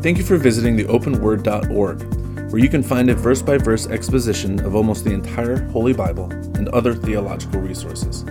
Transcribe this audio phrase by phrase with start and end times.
[0.00, 4.64] Thank you for visiting the openword.org, where you can find a verse by verse exposition
[4.64, 8.22] of almost the entire Holy Bible and other theological resources.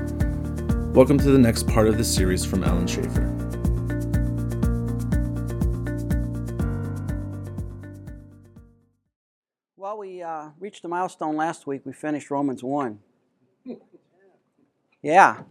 [0.93, 3.33] Welcome to the next part of this series from Alan Schaefer.
[9.75, 11.81] Well, we uh, reached a milestone last week.
[11.83, 12.97] We finished Romans 1.
[15.01, 15.41] Yeah.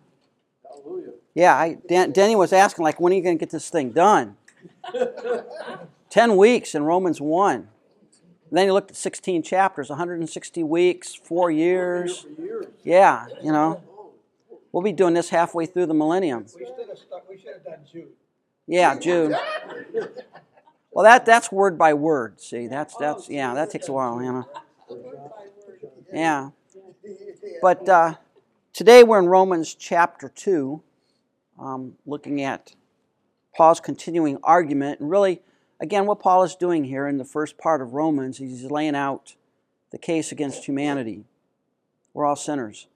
[1.35, 3.91] Yeah, I, Dan, Denny was asking, like, when are you going to get this thing
[3.91, 4.39] done?
[6.11, 7.55] 10 weeks in Romans 1.
[7.55, 7.69] And
[8.51, 12.27] then you looked at 16 chapters, 160 weeks, four years.
[12.85, 13.83] Yeah, you know.
[14.73, 16.45] We'll be doing this halfway through the millennium.
[16.55, 18.09] We should have stuck, we should have done Jude.
[18.67, 19.35] Yeah, Jude.
[20.91, 22.41] Well, that that's word by word.
[22.41, 24.49] See, that's that's yeah, that takes a while, you know.
[26.13, 26.51] Yeah,
[27.63, 28.15] but uh,
[28.73, 30.83] today we're in Romans chapter two,
[31.59, 32.75] um, looking at
[33.55, 35.43] Paul's continuing argument, and really,
[35.81, 39.35] again, what Paul is doing here in the first part of Romans, he's laying out
[39.91, 41.25] the case against humanity.
[42.15, 42.87] We're all sinners.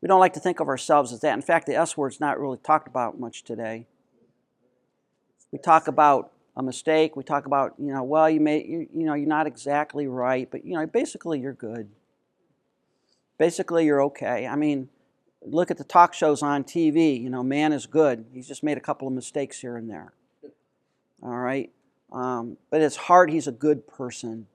[0.00, 1.34] We don't like to think of ourselves as that.
[1.34, 3.86] In fact, the S word's not really talked about much today.
[5.50, 7.16] We talk about a mistake.
[7.16, 10.50] We talk about, you know, well, you may, you, you know, you're not exactly right,
[10.50, 11.88] but you know, basically you're good.
[13.38, 14.46] Basically you're okay.
[14.46, 14.88] I mean,
[15.42, 17.20] look at the talk shows on TV.
[17.20, 18.26] You know, man is good.
[18.32, 20.12] He's just made a couple of mistakes here and there.
[21.24, 21.70] All right,
[22.12, 24.46] um, but his heart, he's a good person.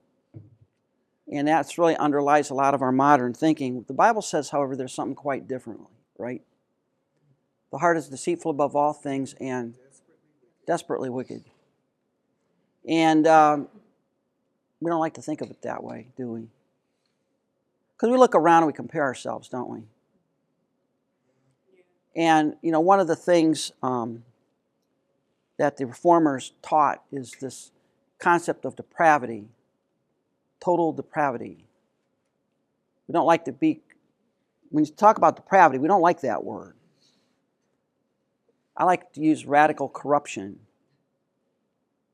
[1.32, 3.84] And that's really underlies a lot of our modern thinking.
[3.86, 6.42] The Bible says, however, there's something quite differently, right?
[7.70, 9.74] The heart is deceitful above all things and
[10.66, 11.44] desperately wicked.
[12.88, 13.68] And um,
[14.80, 16.48] we don't like to think of it that way, do we?
[17.96, 19.82] Because we look around and we compare ourselves, don't we?
[22.16, 24.24] And, you know, one of the things um,
[25.60, 27.70] that the reformers taught is this
[28.18, 29.44] concept of depravity,
[30.58, 31.66] total depravity.
[33.06, 33.82] We don't like to be,
[34.70, 36.76] when you talk about depravity, we don't like that word.
[38.74, 40.60] I like to use radical corruption.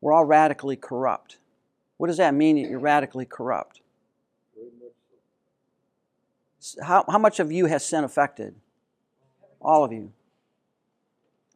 [0.00, 1.38] We're all radically corrupt.
[1.98, 3.80] What does that mean that you're radically corrupt?
[6.82, 8.56] How, how much of you has sin affected?
[9.60, 10.12] All of you.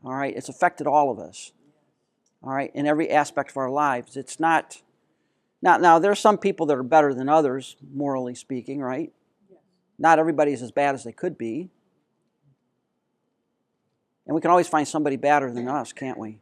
[0.04, 1.50] All right, it's affected all of us.
[2.42, 4.16] All right, in every aspect of our lives.
[4.16, 4.80] It's not.
[5.62, 9.12] Now, now there are some people that are better than others, morally speaking, right?
[9.98, 11.68] Not everybody's as bad as they could be.
[14.26, 16.38] And we can always find somebody better than us, can't we?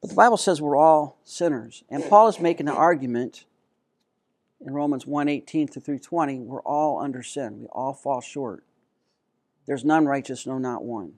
[0.00, 1.84] But the Bible says we're all sinners.
[1.88, 3.44] And Paul is making the argument
[4.60, 6.40] in Romans 1 18 through 20.
[6.40, 8.64] We're all under sin, we all fall short.
[9.66, 11.14] There's none righteous, no, not one.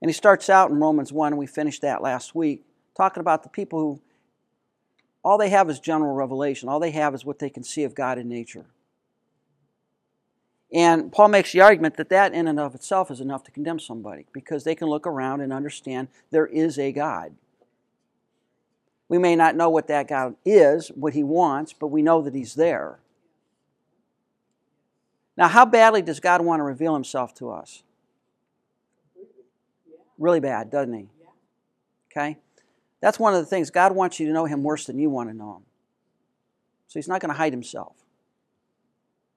[0.00, 2.64] And he starts out in Romans 1, and we finished that last week,
[2.96, 4.00] talking about the people who
[5.24, 6.68] all they have is general revelation.
[6.68, 8.66] All they have is what they can see of God in nature.
[10.72, 13.78] And Paul makes the argument that that in and of itself is enough to condemn
[13.78, 17.34] somebody because they can look around and understand there is a God.
[19.08, 22.34] We may not know what that God is, what he wants, but we know that
[22.34, 22.98] he's there.
[25.36, 27.82] Now, how badly does God want to reveal himself to us?
[30.18, 31.08] Really bad, doesn't he?
[32.10, 32.38] Okay?
[33.00, 33.70] That's one of the things.
[33.70, 35.62] God wants you to know him worse than you want to know him.
[36.88, 37.96] So he's not going to hide himself.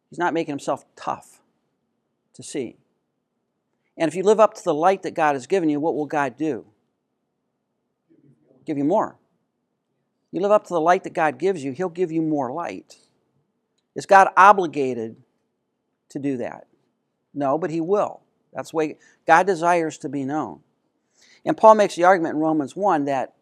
[0.10, 1.42] He's not making himself tough
[2.34, 2.78] to see.
[3.98, 6.06] And if you live up to the light that God has given you, what will
[6.06, 6.66] God do?
[8.66, 9.18] Give you more.
[10.32, 12.98] You live up to the light that God gives you, He'll give you more light.
[13.96, 15.18] Is God obligated
[16.10, 16.68] to do that?
[17.34, 18.22] No, but He will.
[18.54, 18.98] That's the way
[19.28, 20.62] God desires to be known.
[21.46, 23.34] And Paul makes the argument in Romans 1 that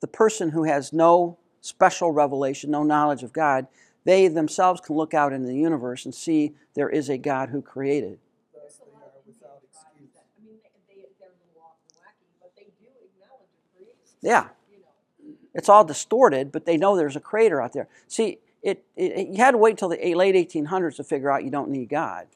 [0.00, 3.66] the person who has no special revelation, no knowledge of God,
[4.04, 7.62] they themselves can look out into the universe and see there is a God who
[7.62, 8.18] created.
[8.52, 10.10] Thus they are without excuse.
[10.16, 10.56] I mean,
[10.88, 13.96] they, they, they're a little off and wacky, but they do acknowledge a creator.
[14.20, 14.48] Yeah.
[14.70, 17.88] You know, It's all distorted, but they know there's a creator out there.
[18.08, 21.50] See, it, it, you had to wait till the late 1800s to figure out you
[21.50, 22.26] don't need God.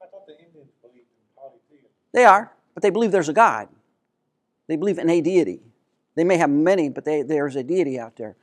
[0.00, 1.90] I thought the Indians believed in polytheism.
[2.16, 3.68] They are, but they believe there's a God.
[4.68, 5.60] They believe in a deity.
[6.14, 8.36] They may have many, but they, there's a deity out there.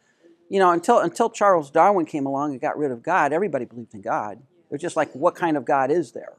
[0.47, 3.95] You know, until, until Charles Darwin came along and got rid of God, everybody believed
[3.95, 4.37] in God.
[4.37, 6.33] It was just like, what kind of God is there?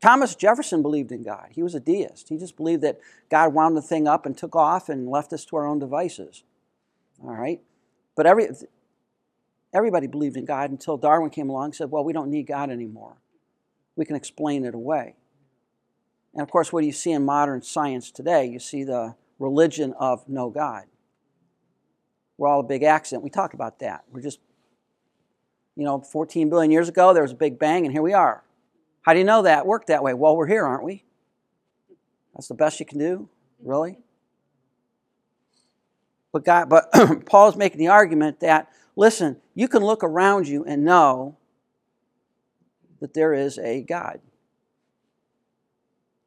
[0.00, 1.50] Thomas Jefferson believed in God.
[1.52, 2.28] He was a deist.
[2.28, 2.98] He just believed that
[3.30, 6.42] God wound the thing up and took off and left us to our own devices.
[7.22, 7.60] All right?
[8.16, 8.48] But every,
[9.72, 12.68] everybody believed in God until Darwin came along and said, well, we don't need God
[12.68, 13.14] anymore.
[13.94, 15.14] We can explain it away.
[16.34, 18.46] And of course, what do you see in modern science today?
[18.46, 20.84] You see the religion of no God.
[22.38, 23.22] We're all a big accident.
[23.22, 24.04] We talk about that.
[24.10, 24.40] We're just,
[25.76, 28.42] you know, 14 billion years ago, there was a big bang, and here we are.
[29.02, 30.14] How do you know that worked that way?
[30.14, 31.04] Well, we're here, aren't we?
[32.34, 33.28] That's the best you can do?
[33.62, 33.98] Really?
[36.32, 36.90] But God, but
[37.26, 41.36] Paul's making the argument that listen, you can look around you and know
[43.00, 44.20] that there is a God.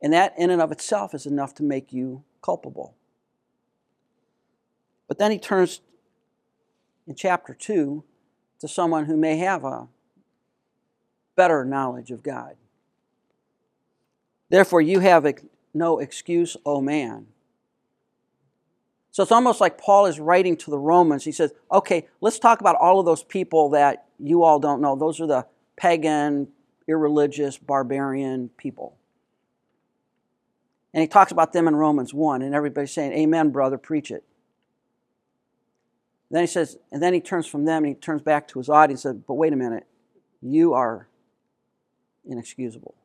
[0.06, 2.94] And that in and of itself is enough to make you culpable.
[5.08, 5.82] But then he turns
[7.08, 8.04] in chapter 2
[8.60, 9.88] to someone who may have a
[11.36, 12.56] better knowledge of God.
[14.50, 15.26] Therefore, you have
[15.74, 17.26] no excuse, O man.
[19.10, 21.24] So it's almost like Paul is writing to the Romans.
[21.24, 24.96] He says, okay, let's talk about all of those people that you all don't know.
[24.96, 26.50] Those are the pagan,
[26.88, 28.98] irreligious, barbarian people.
[30.96, 34.24] And he talks about them in Romans 1, and everybody's saying, Amen, brother, preach it.
[36.32, 38.70] Then he says, and then he turns from them and he turns back to his
[38.70, 39.86] audience and says, But wait a minute,
[40.42, 41.10] you are
[42.26, 42.96] inexcusable.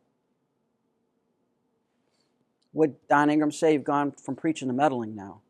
[2.74, 5.40] Would Don Ingram say you've gone from preaching to meddling now?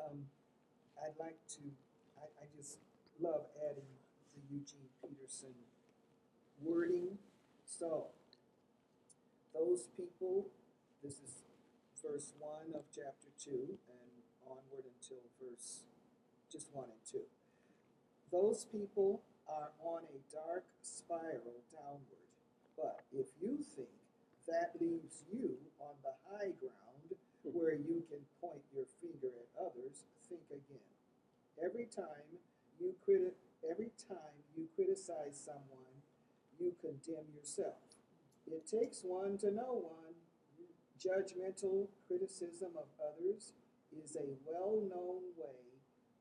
[0.00, 0.18] Um,
[1.02, 1.58] I'd like to,
[2.16, 2.78] I, I just
[3.20, 3.82] love adding
[4.36, 5.54] the Eugene Peterson
[6.62, 7.18] wording.
[7.66, 8.06] So,
[9.56, 10.46] those people,
[11.02, 11.40] this is
[12.04, 13.50] verse 1 of chapter 2
[13.88, 14.12] and
[14.44, 15.80] onward until verse
[16.52, 17.24] just 1 and 2.
[18.30, 22.28] Those people are on a dark spiral downward.
[22.76, 23.96] But if you think
[24.46, 30.04] that leaves you on the high ground where you can point your finger at others,
[30.28, 30.92] think again.
[31.62, 32.42] Every time
[32.78, 36.02] you criti- every time you criticize someone,
[36.58, 37.95] you condemn yourself.
[38.46, 40.14] It takes one to know one.
[40.98, 43.52] Judgmental criticism of others
[44.02, 45.66] is a well-known way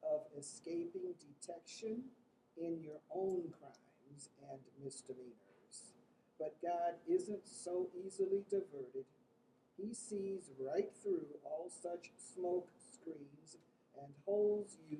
[0.03, 2.03] of escaping detection
[2.57, 5.93] in your own crimes and misdemeanors.
[6.39, 9.05] But God isn't so easily diverted.
[9.77, 13.57] He sees right through all such smoke screens
[14.01, 14.99] and holds you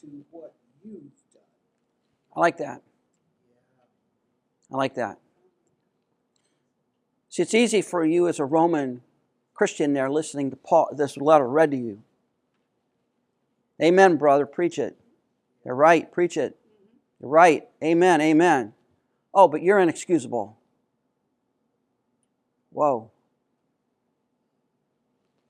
[0.00, 1.42] to what you've done.
[2.36, 2.82] I like that.
[3.48, 4.74] Yeah.
[4.74, 5.18] I like that.
[7.32, 9.00] See, it's easy for you as a Roman
[9.54, 12.02] Christian there listening to Paul, this letter read to you.
[13.82, 14.98] Amen, brother, preach it.
[15.64, 16.58] You're right, preach it.
[17.18, 17.66] You're right.
[17.82, 18.74] Amen, amen.
[19.32, 20.58] Oh, but you're inexcusable.
[22.70, 23.10] Whoa.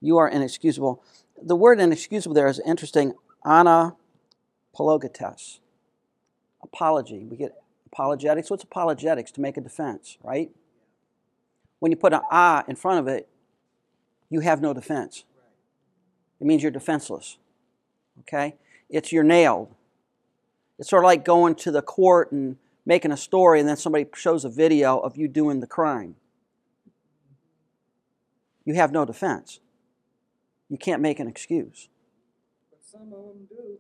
[0.01, 1.03] You are inexcusable.
[1.43, 3.15] The word inexcusable there is interesting.
[3.45, 3.97] Ana
[4.73, 5.59] apologetes.
[6.63, 7.27] Apology.
[7.29, 8.51] We get apologetics.
[8.51, 9.33] What's apologetics?
[9.33, 10.53] To make a defense, right?
[11.83, 13.29] When you put an ah in front of it,
[14.31, 15.25] you have no defense.
[16.41, 17.39] It means you're defenseless.
[18.21, 18.55] Okay?
[18.89, 19.75] It's you're nailed.
[20.79, 22.57] It's sort of like going to the court and
[22.87, 26.15] making a story and then somebody shows a video of you doing the crime.
[28.65, 29.59] You have no defense.
[30.69, 31.89] You can't make an excuse.
[32.71, 33.79] But some of them do.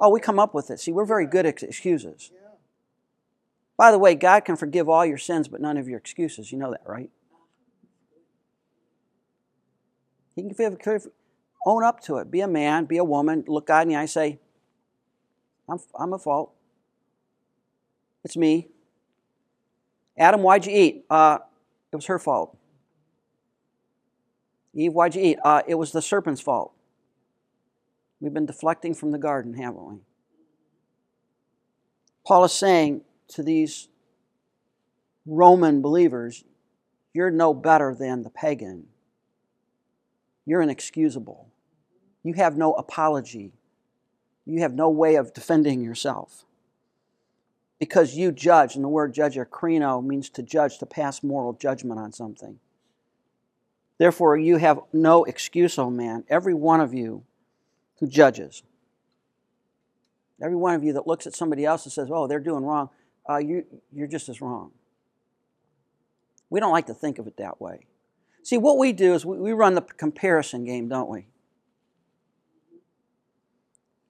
[0.00, 0.80] Oh, we come up with it.
[0.80, 2.32] See, we're very good at excuses.
[2.34, 2.48] Yeah.
[3.76, 6.50] By the way, God can forgive all your sins, but none of your excuses.
[6.50, 7.10] You know that, right?
[10.36, 11.12] He can forgive, forgive-
[11.66, 12.30] own up to it.
[12.30, 14.38] Be a man, be a woman, look God in the eye, say,
[15.68, 16.52] I'm, I'm at fault.
[18.22, 18.68] It's me.
[20.16, 21.04] Adam, why'd you eat?
[21.10, 21.38] Uh,
[21.92, 22.56] it was her fault.
[24.74, 25.38] Eve, why'd you eat?
[25.42, 26.72] Uh, it was the serpent's fault.
[28.20, 29.98] We've been deflecting from the garden, haven't we?
[32.26, 33.88] Paul is saying to these
[35.26, 36.44] Roman believers,
[37.12, 38.86] you're no better than the pagan.
[40.46, 41.48] You're inexcusable.
[42.22, 43.52] You have no apology.
[44.46, 46.44] You have no way of defending yourself.
[47.78, 51.52] Because you judge, and the word judge, or krino, means to judge, to pass moral
[51.52, 52.58] judgment on something.
[53.98, 57.24] Therefore, you have no excuse, O man, every one of you
[57.98, 58.62] who judges.
[60.40, 62.90] Every one of you that looks at somebody else and says, oh, they're doing wrong,
[63.28, 64.70] uh, you, you're just as wrong.
[66.50, 67.86] We don't like to think of it that way.
[68.46, 71.26] See, what we do is we, run the comparison game, don't we?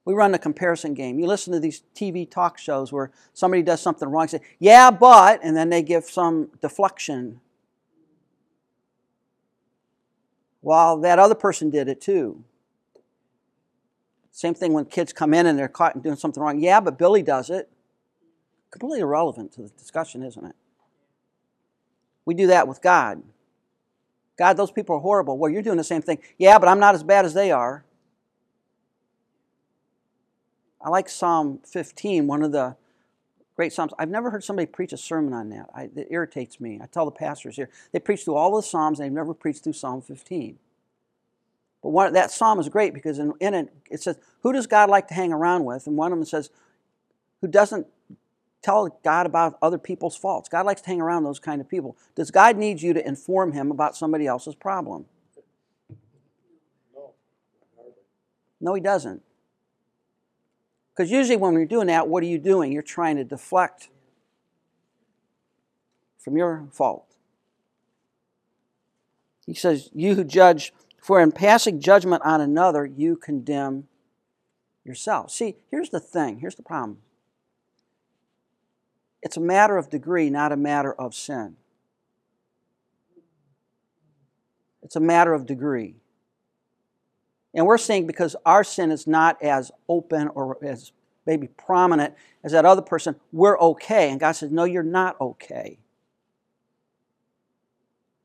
[0.04, 1.18] We run the comparison game.
[1.18, 5.40] You listen to these TV talk shows where somebody does something wrong, say, yeah, but,
[5.42, 7.40] and then they give some deflection.
[10.60, 12.44] Well, that other person did it too.
[14.32, 16.60] Same thing when kids come in and they're caught doing something wrong.
[16.60, 17.70] Yeah, but Billy does it.
[18.70, 20.56] Completely irrelevant to the discussion, isn't it?
[22.26, 23.22] We do that with God.
[24.36, 25.38] God, those people are horrible.
[25.38, 26.18] Well, you're doing the same thing.
[26.38, 27.84] Yeah, but I'm not as bad as they are.
[30.80, 32.76] I like Psalm 15, one of the
[33.56, 33.92] great Psalms.
[33.98, 35.70] I've never heard somebody preach a sermon on that.
[35.74, 36.78] I, it irritates me.
[36.82, 39.64] I tell the pastors here, they preach through all the Psalms, and they've never preached
[39.64, 40.58] through Psalm 15.
[41.82, 44.90] But one, that Psalm is great because in, in it, it says, Who does God
[44.90, 45.86] like to hang around with?
[45.86, 46.50] And one of them says,
[47.40, 47.86] Who doesn't
[48.66, 50.48] tell God about other people's faults?
[50.48, 51.96] God likes to hang around those kind of people.
[52.16, 55.06] Does God need you to inform him about somebody else's problem?
[58.60, 59.22] No, he doesn't.
[60.92, 62.72] Because usually when you're doing that, what are you doing?
[62.72, 63.90] You're trying to deflect
[66.18, 67.04] from your fault.
[69.46, 73.86] He says, You who judge, for in passing judgment on another, you condemn
[74.84, 75.30] yourself.
[75.30, 76.98] See, here's the thing here's the problem
[79.26, 81.56] it's a matter of degree, not a matter of sin.
[84.84, 85.96] It's a matter of degree.
[87.52, 90.92] And we're saying because our sin is not as open or as
[91.26, 92.14] maybe prominent
[92.44, 94.12] as that other person, we're okay.
[94.12, 95.80] And God says, No, you're not okay.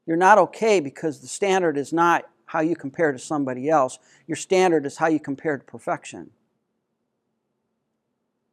[0.05, 3.97] You're not okay because the standard is not how you compare to somebody else.
[4.27, 6.29] Your standard is how you compare to perfection.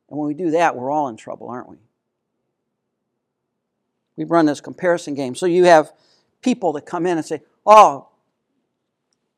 [0.09, 1.77] And when we do that, we're all in trouble, aren't we?
[4.19, 5.37] We run this comparison game.
[5.37, 5.93] So you have
[6.43, 8.09] people that come in and say, Oh,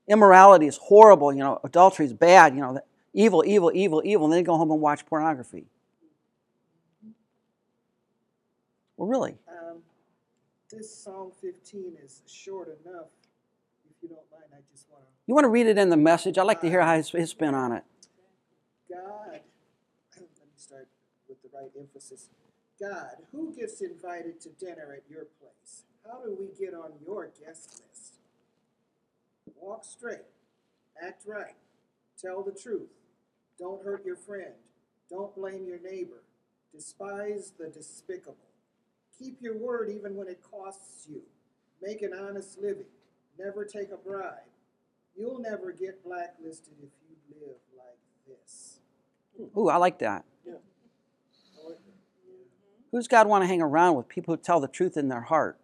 [0.09, 2.81] immorality is horrible, you know, adultery is bad, you know,
[3.13, 5.67] evil, evil, evil, evil, and then they go home and watch pornography.
[8.97, 9.37] Well, really?
[9.49, 9.83] Um,
[10.71, 13.09] this Psalm 15 is short enough.
[13.85, 15.09] If you don't mind, I just want to.
[15.27, 16.39] You want to read it in the message?
[16.39, 17.85] I'd like to hear how his, his spin on it.
[18.91, 19.01] God,
[20.17, 20.89] let me start
[21.29, 22.31] with the right emphasis.
[22.81, 25.85] God, who gets invited to dinner at your place?
[26.07, 28.15] How do we get on your guest list?
[29.61, 30.25] Walk straight,
[31.03, 31.57] act right,
[32.19, 32.89] tell the truth,
[33.59, 34.55] don't hurt your friend,
[35.11, 36.23] don't blame your neighbor,
[36.75, 38.37] despise the despicable.
[39.19, 41.21] Keep your word even when it costs you.
[41.83, 42.87] Make an honest living,
[43.39, 44.39] never take a bribe.
[45.15, 48.79] You'll never get blacklisted if you live like this.
[49.55, 50.25] Ooh, I like that.
[52.93, 52.99] Yeah.
[52.99, 54.09] Who's God want to hang around with?
[54.09, 55.59] People who tell the truth in their heart.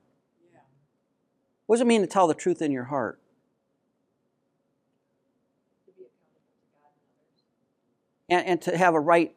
[1.66, 3.20] What does it mean to tell the truth in your heart?
[8.28, 8.46] And.
[8.46, 9.34] And, to have a right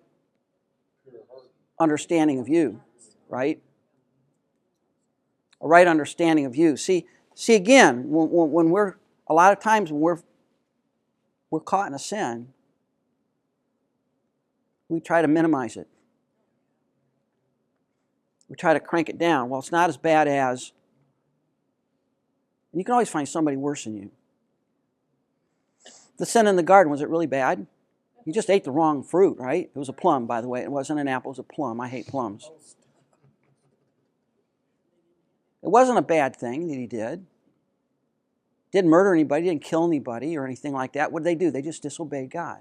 [1.79, 2.81] understanding of you,
[3.27, 3.61] right?
[5.61, 6.77] A right understanding of you.
[6.77, 7.05] See,
[7.35, 8.95] see again, when when we're
[9.27, 10.19] a lot of times when we're
[11.49, 12.49] we're caught in a sin,
[14.87, 15.87] we try to minimize it.
[18.49, 19.49] We try to crank it down.
[19.49, 20.73] Well, it's not as bad as.
[22.71, 24.11] And you can always find somebody worse than you.
[26.17, 27.65] The sin in the garden, was it really bad?
[28.25, 29.69] You just ate the wrong fruit, right?
[29.73, 30.61] It was a plum, by the way.
[30.61, 31.79] It wasn't an apple, it was a plum.
[31.79, 32.49] I hate plums.
[35.61, 37.25] It wasn't a bad thing that he did.
[38.71, 41.11] Didn't murder anybody, didn't kill anybody or anything like that.
[41.11, 41.51] What did they do?
[41.51, 42.59] They just disobeyed God.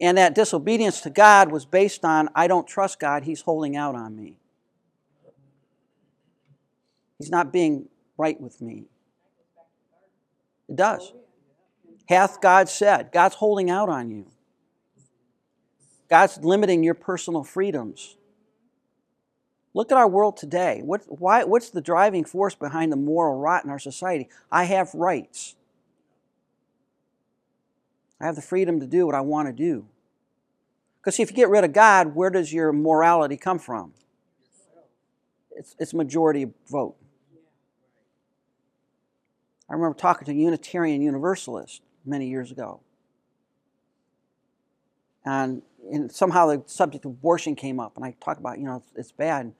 [0.00, 3.94] And that disobedience to God was based on I don't trust God, He's holding out
[3.94, 4.36] on me.
[7.18, 8.84] He's not being right with me.
[10.68, 11.12] It does.
[12.08, 13.10] Hath God said?
[13.12, 14.26] God's holding out on you.
[16.08, 18.16] God's limiting your personal freedoms.
[19.74, 20.80] Look at our world today.
[20.82, 24.28] What, why, what's the driving force behind the moral rot in our society?
[24.50, 25.54] I have rights.
[28.20, 29.86] I have the freedom to do what I want to do.
[31.00, 33.92] Because see, if you get rid of God, where does your morality come from?
[35.52, 36.96] It's, it's majority vote.
[39.70, 42.80] I remember talking to a Unitarian Universalist many years ago.
[45.24, 48.76] And, and somehow the subject of abortion came up, and I talked about, you know,
[48.76, 49.52] it's, it's bad.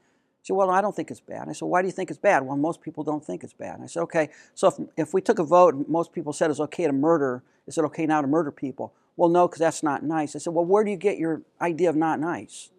[0.43, 1.49] She said, Well, I don't think it's bad.
[1.49, 2.45] I said, Why do you think it's bad?
[2.45, 3.75] Well, most people don't think it's bad.
[3.75, 6.51] And I said, Okay, so if, if we took a vote and most people said
[6.51, 8.93] it's okay to murder, is it okay now to murder people?
[9.17, 10.37] Well, no, because that's not nice.
[10.37, 12.71] I said, Well, where do you get your idea of not nice?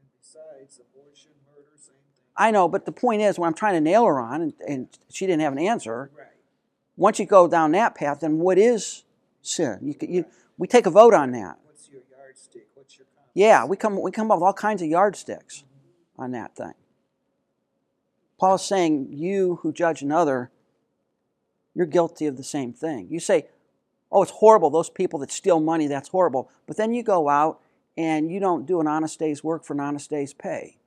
[0.00, 2.24] And besides, abortion, murder, same thing.
[2.36, 4.88] I know, but the point is, when I'm trying to nail her on, and, and
[5.10, 6.26] she didn't have an answer, Right.
[6.96, 9.04] once you go down that path, then what is
[9.42, 9.78] sin?
[9.82, 10.24] You, you,
[10.56, 11.58] we take a vote on that.
[11.64, 12.66] What's your yardstick?
[12.74, 13.06] What's your?
[13.34, 15.64] Yeah, we come, we come up with all kinds of yardsticks
[16.18, 16.74] on that thing.
[18.38, 20.50] Paul's saying, You who judge another,
[21.74, 23.08] you're guilty of the same thing.
[23.10, 23.46] You say,
[24.10, 26.50] Oh, it's horrible, those people that steal money, that's horrible.
[26.66, 27.60] But then you go out
[27.96, 30.78] and you don't do an honest day's work for an honest day's pay.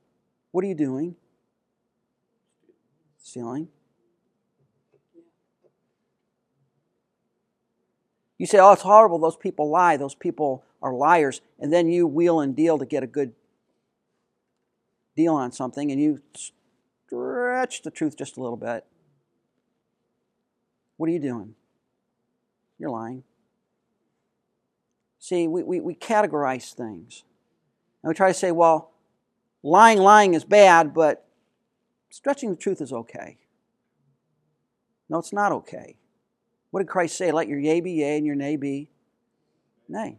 [0.50, 1.14] What are you doing?
[3.18, 3.68] Stealing.
[8.38, 9.20] You say, oh, it's horrible.
[9.20, 9.96] Those people lie.
[9.96, 11.40] Those people are liars.
[11.60, 13.34] And then you wheel and deal to get a good
[15.16, 16.20] deal on something and you
[17.06, 18.84] stretch the truth just a little bit.
[20.96, 21.54] What are you doing?
[22.78, 23.24] You're lying.
[25.18, 27.24] See, we, we, we categorize things.
[28.02, 28.92] And we try to say, well,
[29.62, 31.26] lying, lying is bad, but
[32.10, 33.38] stretching the truth is okay.
[35.08, 35.96] No, it's not okay.
[36.70, 37.30] What did Christ say?
[37.30, 38.90] Let your yea be yea and your nay be
[39.88, 40.18] nay.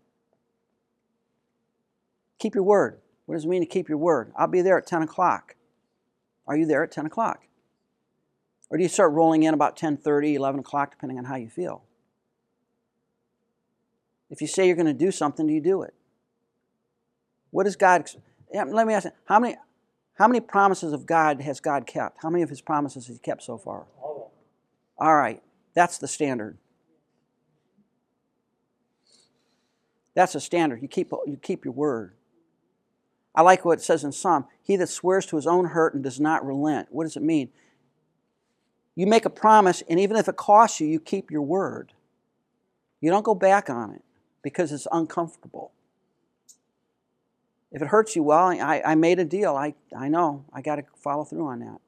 [2.39, 2.99] Keep your word.
[3.25, 4.31] What does it mean to keep your word?
[4.37, 5.55] I'll be there at 10 o'clock.
[6.47, 7.43] Are you there at 10 o'clock?
[8.69, 11.83] Or do you start rolling in about 10:30, 11 o'clock, depending on how you feel?
[14.31, 15.93] If you say you're going to do something, do you do it?
[17.51, 18.09] What does God?
[18.51, 19.57] Let me ask you, how many,
[20.15, 22.23] how many promises of God has God kept?
[22.23, 23.85] How many of His promises has He kept so far?
[24.01, 24.33] All
[24.97, 25.43] All right,
[25.75, 26.57] that's the standard.
[30.15, 30.81] That's the standard.
[30.81, 32.15] You keep, you keep your word.
[33.35, 36.03] I like what it says in Psalm He that swears to his own hurt and
[36.03, 36.89] does not relent.
[36.91, 37.49] What does it mean?
[38.95, 41.93] You make a promise, and even if it costs you, you keep your word.
[43.01, 44.03] You don't go back on it
[44.43, 45.71] because it's uncomfortable.
[47.71, 49.55] If it hurts you, well, I, I made a deal.
[49.55, 50.45] I, I know.
[50.53, 51.79] I got to follow through on that.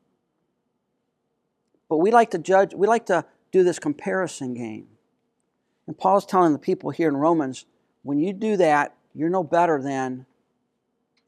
[1.87, 4.87] But we like to judge, we like to do this comparison game.
[5.85, 7.65] And Paul's telling the people here in Romans
[8.01, 10.25] when you do that, you're no better than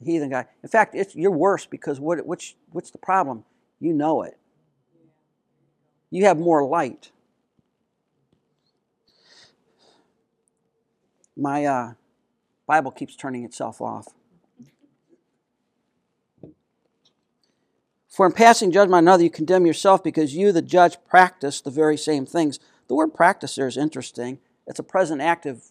[0.03, 0.45] heathen guy.
[0.63, 3.43] In fact, it's, you're worse because what, which, what's the problem?
[3.79, 4.37] You know it.
[6.09, 7.11] You have more light.
[11.35, 11.93] My uh,
[12.65, 14.07] Bible keeps turning itself off.
[18.09, 21.69] For in passing judgment on another, you condemn yourself because you, the judge, practice the
[21.69, 22.59] very same things.
[22.87, 24.39] The word practice there is interesting.
[24.65, 25.69] It's a present active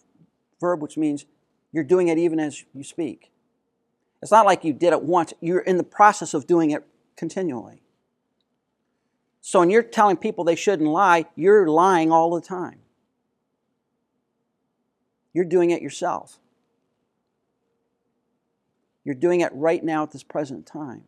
[0.61, 1.25] verb, which means
[1.73, 3.31] you're doing it even as you speak.
[4.21, 6.83] It's not like you did it once, you're in the process of doing it
[7.15, 7.81] continually.
[9.41, 12.79] So when you're telling people they shouldn't lie, you're lying all the time.
[15.33, 16.39] You're doing it yourself.
[19.05, 21.03] You're doing it right now at this present time.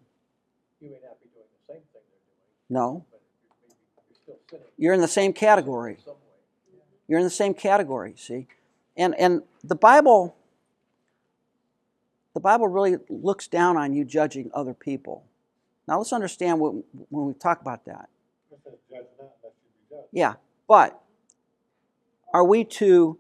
[0.79, 4.59] You may not be doing the same thing they're doing, No, but you're, you're still
[4.77, 5.95] you're in the same category.
[5.95, 6.79] in some way.
[7.07, 8.47] You're in the same category, see?
[8.95, 10.35] And and the Bible
[12.39, 15.25] the Bible really looks down on you judging other people.
[15.89, 16.73] Now let's understand what,
[17.09, 18.07] when we talk about that.
[20.13, 21.01] Yeah, but
[22.33, 23.19] are we to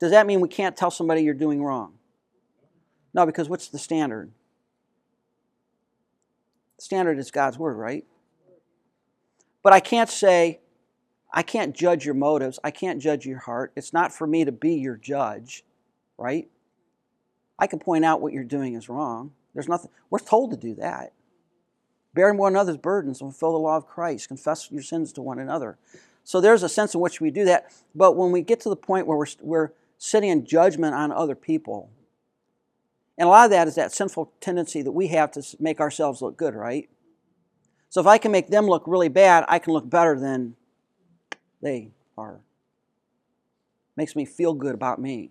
[0.00, 1.92] does that mean we can't tell somebody you're doing wrong?
[3.14, 4.32] No, because what's the standard?
[6.78, 8.04] Standard is God's word, right?
[9.62, 10.58] But I can't say,
[11.32, 12.58] I can't judge your motives.
[12.64, 13.72] I can't judge your heart.
[13.76, 15.64] It's not for me to be your judge,
[16.18, 16.48] right?
[17.60, 19.32] I can point out what you're doing is wrong.
[19.54, 21.12] There's nothing, we're told to do that.
[22.14, 24.28] Bear one another's burdens and fulfill the law of Christ.
[24.28, 25.78] Confess your sins to one another.
[26.24, 27.70] So there's a sense in which we do that.
[27.94, 31.34] But when we get to the point where we're, we're sitting in judgment on other
[31.34, 31.90] people,
[33.18, 36.22] and a lot of that is that sinful tendency that we have to make ourselves
[36.22, 36.88] look good, right?
[37.90, 40.56] So if I can make them look really bad, I can look better than
[41.60, 42.40] they are.
[43.96, 45.30] Makes me feel good about me.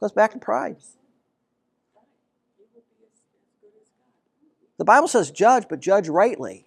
[0.00, 0.76] Goes back to pride.
[4.78, 6.66] The Bible says judge, but judge rightly.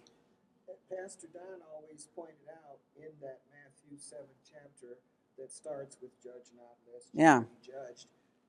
[0.90, 4.98] Pastor Don always pointed out in that Matthew 7 chapter
[5.38, 7.42] that starts with judge not lest Yeah.
[7.42, 8.08] be judged.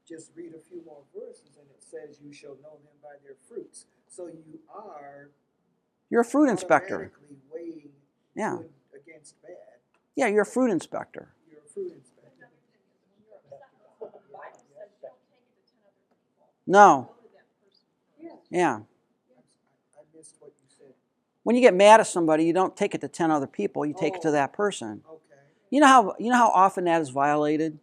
[0.09, 3.37] Just read a few more verses and it says you shall know them by their
[3.47, 3.85] fruits.
[4.09, 5.31] So you are
[6.09, 7.13] You're a fruit inspector.
[8.35, 8.61] Yeah.
[8.95, 9.81] against bad.
[10.17, 11.35] Yeah, you're a fruit inspector.
[11.51, 12.10] You're a fruit inspector.
[16.71, 17.11] No.
[18.49, 18.77] Yeah.
[18.77, 20.95] I missed what you said.
[21.43, 23.93] When you get mad at somebody, you don't take it to 10 other people, you
[23.99, 24.33] take it to oh.
[24.33, 25.03] that person.
[25.05, 25.41] Okay.
[25.71, 27.81] You know how you know how often that is violated?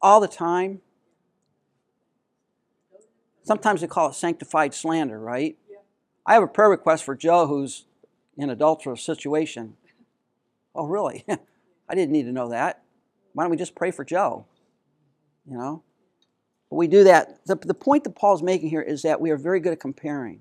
[0.00, 0.82] All the time.
[3.42, 5.58] Sometimes they call it sanctified slander, right?
[6.24, 7.86] I have a prayer request for Joe who's
[8.36, 9.74] in an adulterous situation.
[10.76, 11.24] Oh, really?
[11.88, 12.84] I didn't need to know that.
[13.32, 14.46] Why don't we just pray for Joe?
[15.44, 15.82] You know?
[16.70, 17.44] We do that.
[17.46, 20.40] The, the point that Paul's making here is that we are very good at comparing.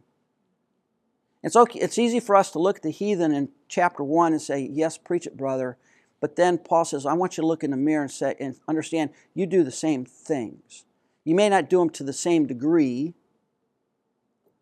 [1.44, 4.42] It's, okay, it's easy for us to look at the heathen in chapter 1 and
[4.42, 5.78] say, Yes, preach it, brother.
[6.20, 8.56] But then Paul says, I want you to look in the mirror and, say, and
[8.68, 10.86] understand you do the same things.
[11.24, 13.14] You may not do them to the same degree,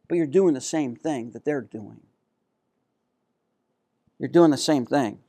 [0.10, 2.02] but you're doing the same thing that they're doing.
[4.20, 5.20] You're doing the same thing.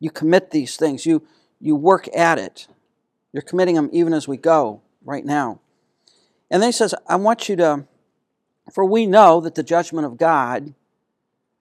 [0.00, 1.26] You commit these things, you,
[1.60, 2.66] you work at it.
[3.32, 5.60] You're committing them even as we go right now.
[6.50, 7.86] And then he says, I want you to,
[8.72, 10.74] for we know that the judgment of God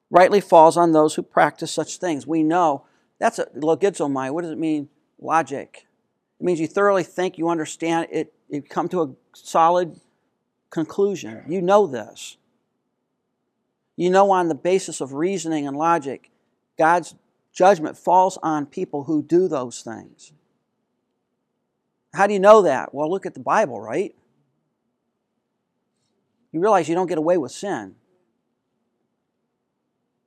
[0.09, 2.27] rightly falls on those who practice such things.
[2.27, 2.85] We know.
[3.19, 4.31] That's a logizomai.
[4.31, 4.89] What does it mean?
[5.19, 5.85] Logic.
[6.39, 9.99] It means you thoroughly think, you understand it, you come to a solid
[10.69, 11.43] conclusion.
[11.47, 12.37] You know this.
[13.95, 16.31] You know on the basis of reasoning and logic,
[16.77, 17.15] God's
[17.53, 20.33] judgment falls on people who do those things.
[22.13, 22.93] How do you know that?
[22.93, 24.13] Well, look at the Bible, right?
[26.51, 27.95] You realize you don't get away with sin.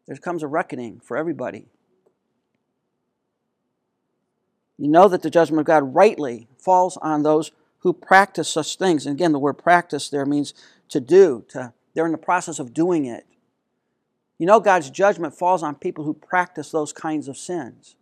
[0.07, 1.67] There comes a reckoning for everybody.
[4.79, 9.07] You know that the judgment of God rightly falls on those who practice such things.
[9.07, 10.55] And again, the word practice there means
[10.89, 13.27] to do, to they're in the process of doing it.
[14.39, 17.95] You know God's judgment falls on people who practice those kinds of sins.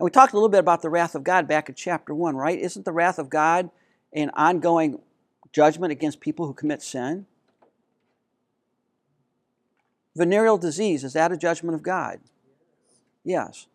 [0.00, 2.34] And we talked a little bit about the wrath of God back in chapter 1,
[2.34, 2.58] right?
[2.58, 3.68] Isn't the wrath of God
[4.14, 4.98] an ongoing
[5.52, 7.26] judgment against people who commit sin?
[10.16, 12.18] Venereal disease, is that a judgment of God?
[13.24, 13.66] Yes.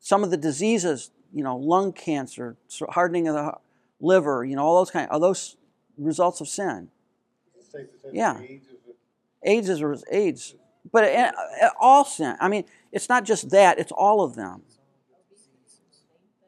[0.00, 2.56] Some of the diseases, you know, lung cancer,
[2.88, 3.52] hardening of the
[4.00, 5.56] liver, you know, all those kind are those
[5.96, 6.90] results of sin.
[7.60, 8.32] Safe to say Yeah.
[8.32, 10.54] that AIDS is a- AIDS is AIDS,
[10.90, 12.36] but uh, uh, all sin.
[12.40, 14.62] I mean, it's not just that; it's all of them.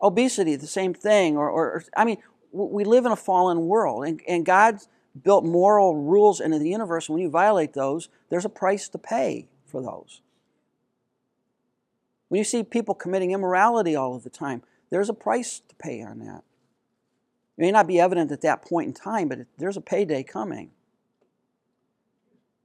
[0.00, 1.36] Obesity, the same thing.
[1.36, 2.18] Or, or I mean,
[2.50, 4.88] we live in a fallen world, and, and God's
[5.20, 7.08] built moral rules into the universe.
[7.08, 10.20] And when you violate those, there's a price to pay for those.
[12.28, 16.02] When you see people committing immorality all of the time, there's a price to pay
[16.02, 16.42] on that.
[17.58, 20.70] It may not be evident at that point in time, but there's a payday coming.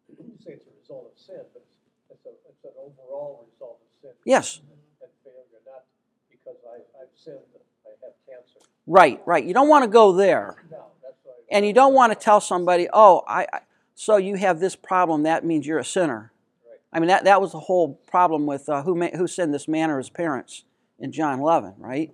[0.08, 1.76] you say it's a result of sin, but it's,
[2.12, 4.12] it's, a, it's an overall result of sin.
[4.26, 4.62] Yes.
[5.02, 5.84] And failure, not
[6.30, 7.40] because I, I've sinned,
[7.86, 8.66] I have cancer.
[8.86, 9.44] Right, right.
[9.44, 10.64] You don't want to go there.
[10.72, 11.34] No, that's why.
[11.52, 13.60] And you don't want to tell somebody, oh, I, I
[13.96, 16.32] so you have this problem, that means you're a sinner.
[16.70, 16.80] Right.
[16.94, 19.68] I mean, that, that was the whole problem with uh, who, ma- who sinned this
[19.68, 20.66] man or his parents
[21.00, 22.14] in John 11, right?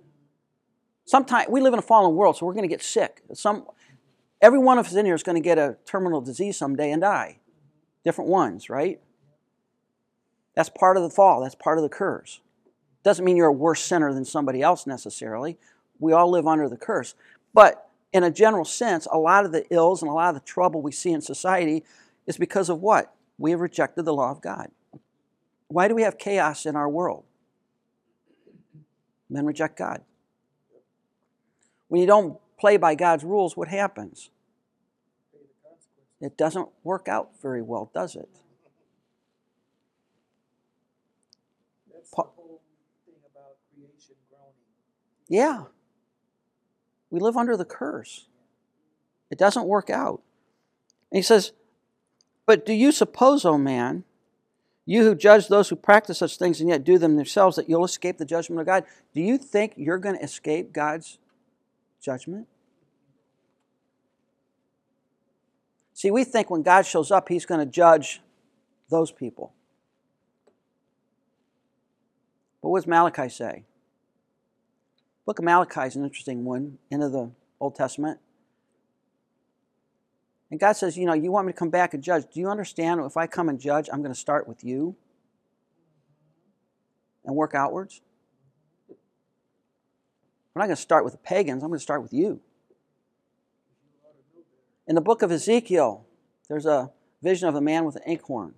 [1.04, 3.20] Sometimes we live in a fallen world, so we're going to get sick.
[3.34, 3.66] Some,
[4.40, 7.02] every one of us in here is going to get a terminal disease someday and
[7.02, 7.38] die.
[8.02, 9.00] Different ones, right?
[10.54, 11.40] That's part of the fall.
[11.40, 12.40] That's part of the curse.
[13.02, 15.58] Doesn't mean you're a worse sinner than somebody else necessarily.
[15.98, 17.14] We all live under the curse.
[17.52, 20.46] But in a general sense, a lot of the ills and a lot of the
[20.46, 21.84] trouble we see in society
[22.26, 23.14] is because of what?
[23.38, 24.70] We have rejected the law of God.
[25.68, 27.24] Why do we have chaos in our world?
[29.28, 30.02] Men reject God.
[31.88, 34.30] When you don't play by God's rules, what happens?
[36.20, 38.28] It doesn't work out very well, does it?
[41.92, 42.62] That's the Pa- whole
[43.04, 44.54] thing about creation groaning.
[45.28, 45.64] Yeah.
[47.10, 48.26] We live under the curse.
[49.30, 50.22] It doesn't work out.
[51.10, 51.52] And he says,
[52.46, 54.04] But do you suppose, O man,
[54.86, 57.84] you who judge those who practice such things and yet do them themselves, that you'll
[57.84, 58.84] escape the judgment of God?
[59.14, 61.18] Do you think you're going to escape God's
[62.02, 62.48] judgment?
[65.94, 68.20] See, we think when God shows up, he's going to judge
[68.90, 69.54] those people.
[72.60, 73.64] But what does Malachi say?
[75.26, 78.18] Book of Malachi is an interesting one, into the Old Testament.
[80.50, 82.24] And God says, You know, you want me to come back and judge.
[82.32, 84.96] Do you understand if I come and judge, I'm going to start with you
[87.24, 88.02] and work outwards?
[90.54, 92.40] I'm not going to start with the pagans, I'm going to start with you.
[94.86, 96.06] In the book of Ezekiel,
[96.48, 98.52] there's a vision of a man with an inkhorn.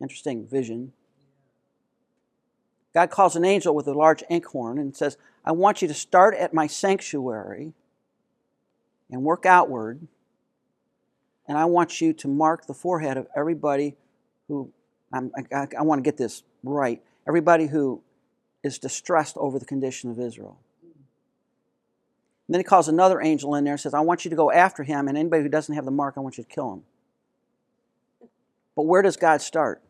[0.00, 0.92] Interesting vision.
[2.94, 6.34] God calls an angel with a large inkhorn and says, I want you to start
[6.34, 7.72] at my sanctuary
[9.10, 10.06] and work outward,
[11.46, 13.94] and I want you to mark the forehead of everybody
[14.48, 14.72] who,
[15.12, 18.02] I'm, I, I want to get this right, everybody who
[18.64, 20.58] is distressed over the condition of Israel.
[20.82, 24.50] And then he calls another angel in there and says, I want you to go
[24.50, 26.82] after him, and anybody who doesn't have the mark, I want you to kill him.
[28.74, 29.80] But where does God start?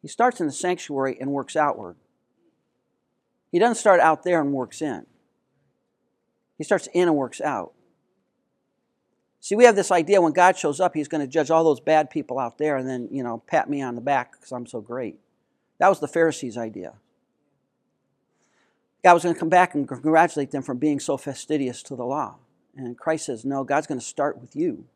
[0.00, 1.96] He starts in the sanctuary and works outward.
[3.54, 5.06] He doesn't start out there and works in.
[6.58, 7.72] He starts in and works out.
[9.38, 11.78] See, we have this idea when God shows up, he's going to judge all those
[11.78, 14.66] bad people out there and then, you know, pat me on the back because I'm
[14.66, 15.20] so great.
[15.78, 16.94] That was the Pharisees' idea.
[19.04, 22.04] God was going to come back and congratulate them for being so fastidious to the
[22.04, 22.38] law
[22.74, 24.86] And Christ says, no, God's going to start with you.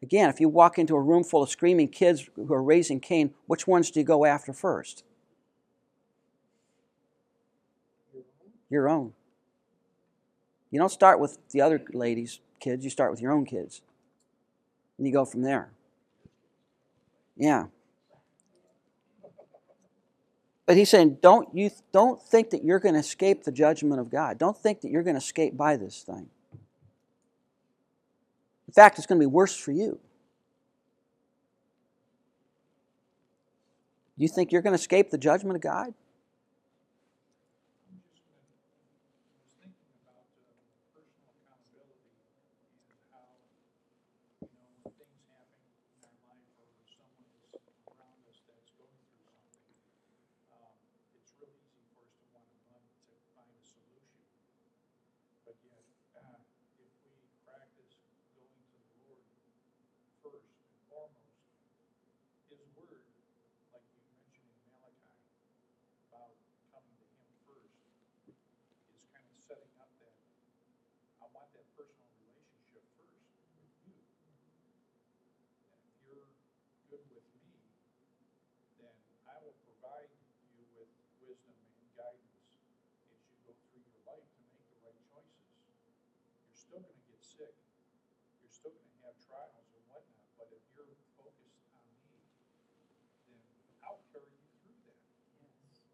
[0.00, 3.34] Again, if you walk into a room full of screaming kids who are raising Cain,
[3.48, 5.02] which ones do you go after first?
[8.70, 9.12] Your own.
[10.70, 13.82] You don't start with the other ladies' kids, you start with your own kids.
[14.98, 15.70] And you go from there.
[17.36, 17.66] Yeah.
[20.64, 24.10] But he's saying, don't you don't think that you're going to escape the judgment of
[24.10, 24.36] God.
[24.36, 26.28] Don't think that you're going to escape by this thing.
[28.66, 30.00] In fact, it's going to be worse for you.
[34.16, 35.94] You think you're going to escape the judgment of God?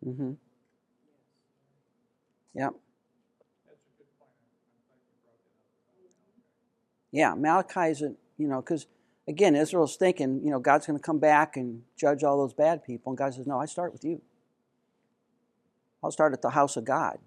[0.07, 0.33] Mm-hmm.
[2.55, 2.75] Yep.
[7.13, 8.87] Yeah, Malachi isn't, you know, because
[9.29, 12.85] again, Israel's thinking, you know, God's going to come back and judge all those bad
[12.85, 13.11] people.
[13.13, 14.23] And God says, no, I start with you.
[16.03, 17.19] I'll start at the house of God.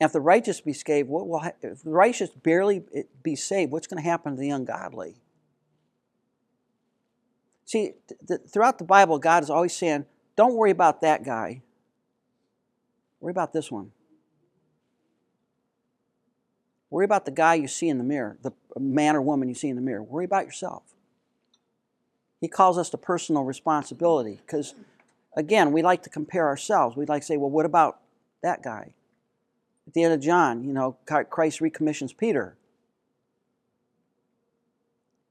[0.00, 2.82] And if the righteous be saved, what will if the righteous barely
[3.22, 5.16] be saved, what's going to happen to the ungodly?
[7.64, 10.04] See, th- th- throughout the Bible, God is always saying,
[10.36, 11.62] don't worry about that guy.
[13.26, 13.90] Worry about this one.
[16.90, 19.68] Worry about the guy you see in the mirror, the man or woman you see
[19.68, 20.00] in the mirror.
[20.00, 20.84] Worry about yourself.
[22.40, 24.76] He calls us to personal responsibility because,
[25.36, 26.96] again, we like to compare ourselves.
[26.96, 27.98] We'd like to say, well, what about
[28.44, 28.94] that guy?
[29.88, 30.96] At the end of John, you know,
[31.28, 32.56] Christ recommissions Peter.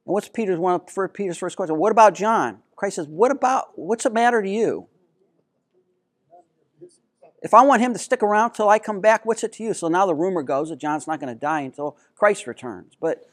[0.06, 1.78] And what's Peter's one of Peter's first question?
[1.78, 2.60] What about John?
[2.76, 4.90] Christ says, What about what's the matter to you?
[7.46, 9.76] If I want him to stick around till I come back, what's it to you?
[9.76, 12.94] So now the rumor goes that John's not going to die until Christ returns.
[13.00, 13.30] But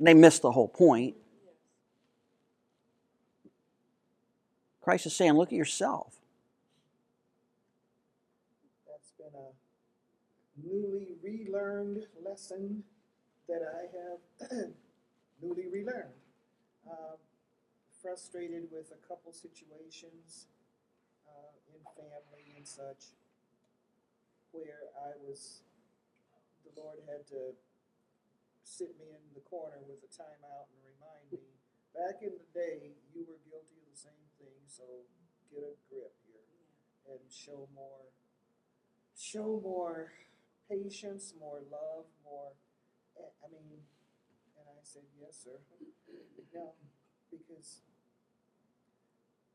[0.00, 1.16] they missed the whole point.
[4.80, 6.14] Christ is saying, look at yourself.
[8.88, 12.84] That's been a newly relearned lesson
[13.48, 14.50] that I have
[15.42, 16.14] newly relearned.
[16.90, 17.18] Um,
[18.00, 20.46] frustrated with a couple situations
[21.28, 23.12] uh, in family and such
[24.52, 25.64] where I was,
[26.64, 27.56] the Lord had to
[28.62, 31.44] sit me in the corner with a timeout and remind me,
[31.92, 34.84] back in the day, you were guilty of the same thing, so
[35.52, 36.48] get a grip here
[37.08, 38.08] and show more,
[39.16, 40.12] show more
[40.68, 42.56] patience, more love, more,
[43.18, 43.84] I mean,
[44.56, 45.58] and I said, yes, sir.
[46.52, 46.74] No,
[47.30, 47.80] because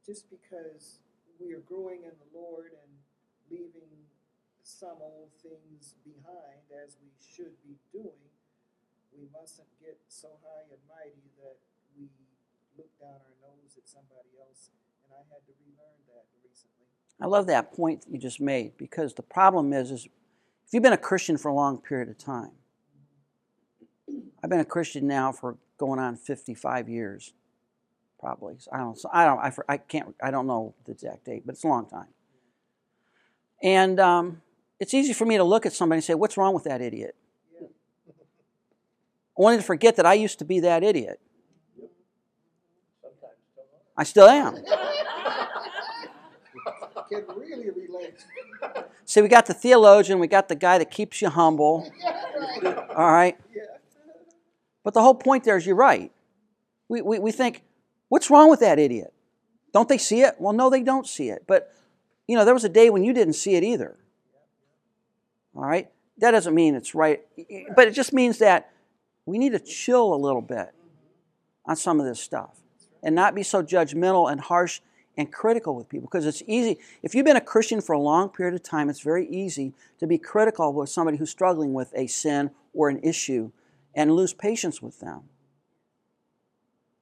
[0.03, 0.97] just because
[1.37, 2.89] we are growing in the Lord and
[3.51, 4.09] leaving
[4.67, 8.27] some old things behind as we should be doing,
[9.15, 11.55] we mustn't get so high and mighty that
[11.95, 12.11] we
[12.77, 14.69] look down our nose at somebody else.
[15.07, 16.85] And I had to relearn that recently.
[17.21, 20.83] I love that point that you just made because the problem is, is if you've
[20.83, 22.51] been a Christian for a long period of time,
[24.43, 27.33] I've been a Christian now for going on 55 years,
[28.19, 28.55] probably.
[28.71, 28.99] I don't.
[29.13, 29.39] I don't.
[29.39, 30.13] I, I can't.
[30.21, 32.07] I don't know the exact date, but it's a long time.
[33.63, 34.41] And um,
[34.79, 37.15] it's easy for me to look at somebody and say, "What's wrong with that idiot?"
[39.37, 41.19] I wanted to forget that I used to be that idiot.
[43.95, 44.55] I still am.
[47.09, 48.25] Can really relate.
[49.05, 51.89] See, we got the theologian, we got the guy that keeps you humble.
[52.95, 53.37] All right?
[54.83, 56.11] But the whole point there is you're right.
[56.89, 57.63] We, we, we think,
[58.09, 59.13] what's wrong with that idiot?
[59.73, 60.35] Don't they see it?
[60.39, 61.43] Well, no, they don't see it.
[61.47, 61.73] But,
[62.27, 63.97] you know, there was a day when you didn't see it either.
[65.57, 65.89] All right?
[66.19, 67.21] That doesn't mean it's right,
[67.75, 68.71] but it just means that
[69.25, 70.73] we need to chill a little bit
[71.65, 72.57] on some of this stuff
[73.03, 74.79] and not be so judgmental and harsh
[75.17, 76.79] and critical with people because it's easy.
[77.01, 80.07] If you've been a Christian for a long period of time, it's very easy to
[80.07, 83.51] be critical with somebody who's struggling with a sin or an issue
[83.95, 85.23] and lose patience with them.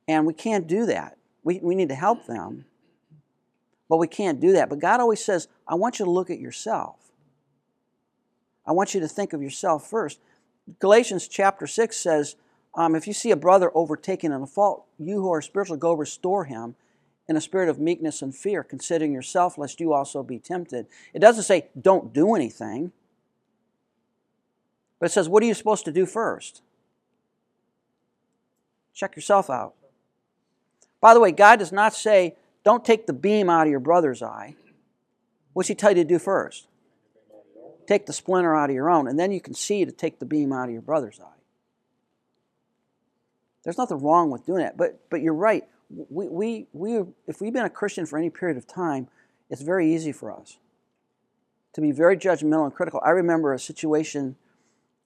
[0.07, 1.17] And we can't do that.
[1.43, 2.65] We, we need to help them,
[3.89, 4.69] but we can't do that.
[4.69, 7.04] But God always says, I want you to look at yourself.
[8.65, 10.19] I want you to think of yourself first.
[10.79, 12.35] Galatians chapter 6 says,
[12.75, 15.93] um, if you see a brother overtaken in a fault, you who are spiritual, go
[15.93, 16.75] restore him
[17.27, 20.87] in a spirit of meekness and fear, considering yourself, lest you also be tempted.
[21.13, 22.91] It doesn't say don't do anything,
[24.99, 26.61] but it says, what are you supposed to do first?
[28.93, 29.73] Check yourself out.
[31.01, 34.23] By the way, God does not say, don't take the beam out of your brother's
[34.23, 34.55] eye.
[35.53, 36.67] What's He tell you to do first?
[37.87, 40.25] Take the splinter out of your own, and then you can see to take the
[40.25, 41.41] beam out of your brother's eye.
[43.63, 45.63] There's nothing wrong with doing that, but but you're right.
[45.89, 49.07] We, we, we, if we've been a Christian for any period of time,
[49.49, 50.57] it's very easy for us
[51.73, 53.01] to be very judgmental and critical.
[53.05, 54.35] I remember a situation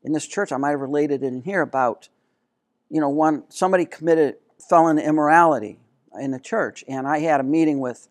[0.04, 2.08] in this church, I might have related it in here about,
[2.90, 4.36] you know, one somebody committed
[4.70, 5.80] fell into immorality
[6.20, 8.08] in the church, and I had a meeting with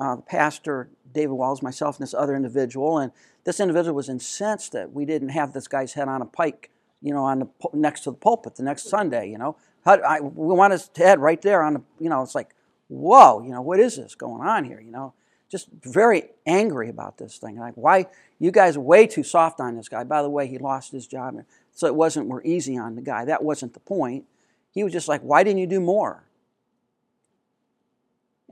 [0.00, 3.12] uh, the pastor David Walls, myself, and this other individual, and
[3.44, 6.70] this individual was incensed that we didn't have this guy's head on a pike,
[7.00, 9.56] you know, on the next to the pulpit the next Sunday, you know.
[9.84, 12.54] How, I, we want his head right there on the, you know, it's like,
[12.88, 15.14] whoa, you know, what is this going on here, you know?
[15.50, 17.58] Just very angry about this thing.
[17.58, 18.06] Like, why,
[18.38, 20.04] you guys are way too soft on this guy.
[20.04, 21.34] By the way, he lost his job.
[21.74, 23.24] So it wasn't, we're easy on the guy.
[23.24, 24.24] That wasn't the point.
[24.70, 26.24] He was just like, why didn't you do more?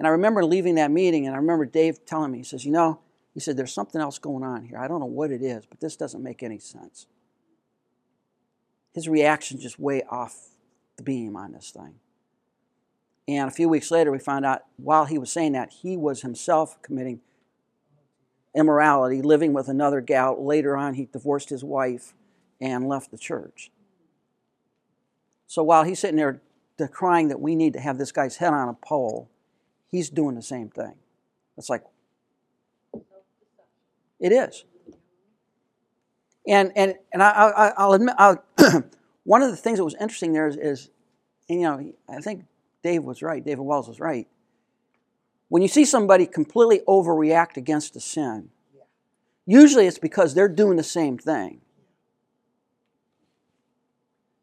[0.01, 2.73] And I remember leaving that meeting, and I remember Dave telling me, he says, you
[2.73, 3.01] know,
[3.35, 4.79] he said, there's something else going on here.
[4.79, 7.07] I don't know what it is, but this doesn't make any sense.
[8.95, 10.57] His reaction just way off
[10.97, 11.97] the beam on this thing.
[13.29, 16.23] And a few weeks later, we found out while he was saying that, he was
[16.23, 17.21] himself committing
[18.57, 20.43] immorality, living with another gal.
[20.43, 22.15] Later on, he divorced his wife
[22.59, 23.71] and left the church.
[25.47, 26.41] So while he's sitting there
[26.91, 29.30] crying that we need to have this guy's head on a pole,
[29.90, 30.94] he's doing the same thing.
[31.57, 31.85] It's like,
[34.18, 34.64] it is.
[36.46, 38.42] And, and, and I, I, will admit, I'll
[39.24, 40.90] one of the things that was interesting there is, is
[41.48, 42.44] you know, I think
[42.83, 44.26] Dave was right, David Wells was right.
[45.48, 48.50] When you see somebody completely overreact against a sin,
[49.46, 51.61] usually it's because they're doing the same thing.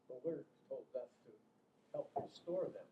[0.10, 0.34] Well, we're
[0.70, 1.32] told that to
[1.94, 2.84] help restore them.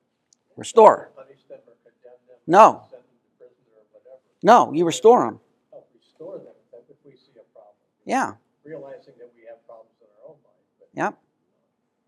[0.56, 1.12] Restore.
[1.16, 2.35] Punish them or condemn them.
[2.48, 2.86] No.
[2.92, 4.22] Send them to prison or whatever.
[4.44, 5.40] No, you restore them.
[5.72, 6.54] Help restore them
[6.90, 7.74] if we see a problem.
[8.06, 8.34] Yeah.
[8.64, 10.66] Realizing that we have problems in our own life.
[10.80, 11.14] But Yep.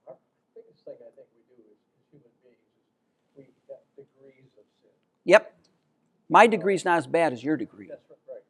[0.07, 0.15] Our
[0.53, 2.85] biggest thing I think we do as as human beings is
[3.35, 4.93] we have degrees of sin.
[5.25, 5.43] Yep.
[6.29, 7.87] My degree's not as bad as your degree.
[7.89, 8.45] That's right, right.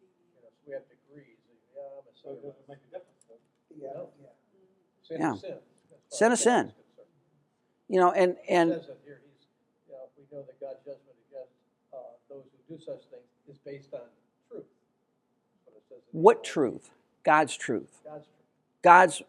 [0.00, 1.38] You know, we have degrees.
[1.48, 2.52] and, Yeah, I'm a sinner.
[3.80, 4.10] Yeah, No.
[4.20, 4.28] yeah.
[5.08, 5.34] Sin Yeah.
[5.34, 5.58] is sin.
[6.10, 6.72] Sin is sin.
[7.88, 9.42] You know, and It and says it here, he's,
[9.88, 11.50] you know, we know that God's judgment against
[11.90, 14.00] uh, those who do such things is based on
[14.48, 14.64] truth.
[15.64, 16.44] What it says in the what Bible.
[16.44, 16.90] truth?
[17.24, 18.00] God's truth.
[18.04, 18.36] God's truth.
[18.82, 19.22] God's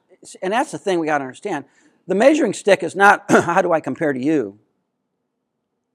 [0.44, 1.66] and that's the thing we got to understand.
[2.06, 4.60] The measuring stick is not how do I compare to you.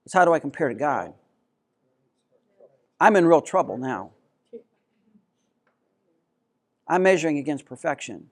[0.05, 1.15] It's how do I compare to God.
[3.01, 4.11] I'm in real trouble now.
[6.89, 8.31] I'm measuring against perfection.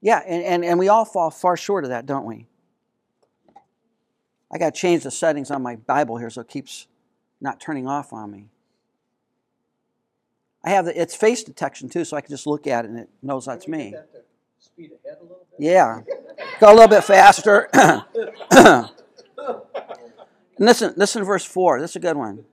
[0.00, 2.46] Yeah, and, and, and we all fall far short of that, don't we?
[4.52, 6.86] I got to change the settings on my Bible here so it keeps
[7.40, 8.48] not turning off on me.
[10.64, 12.98] I have the, it's face detection too, so I can just look at it and
[12.98, 13.90] it knows that's me.
[13.92, 14.08] that
[14.58, 15.66] Speed ahead a little bit?
[15.66, 16.02] Yeah.
[16.60, 17.68] Go a little bit faster.
[17.72, 18.90] and
[20.58, 21.80] listen, listen to verse 4.
[21.80, 22.44] This is a good one.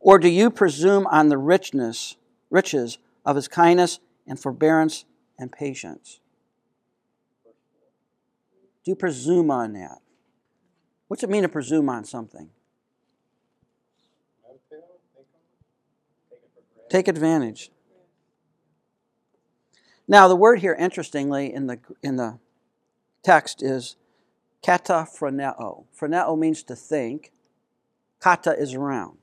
[0.00, 2.16] Or do you presume on the richness,
[2.50, 5.06] riches of his kindness and forbearance
[5.38, 6.20] and patience?
[8.84, 9.98] Do you presume on that?
[11.10, 12.50] What's it mean to presume on something?
[16.88, 17.72] Take advantage.
[20.06, 22.38] Now, the word here, interestingly, in the, in the
[23.24, 23.96] text is
[24.64, 25.86] kata phroneo.
[26.00, 27.32] Phroneo means to think.
[28.20, 29.18] Kata is around.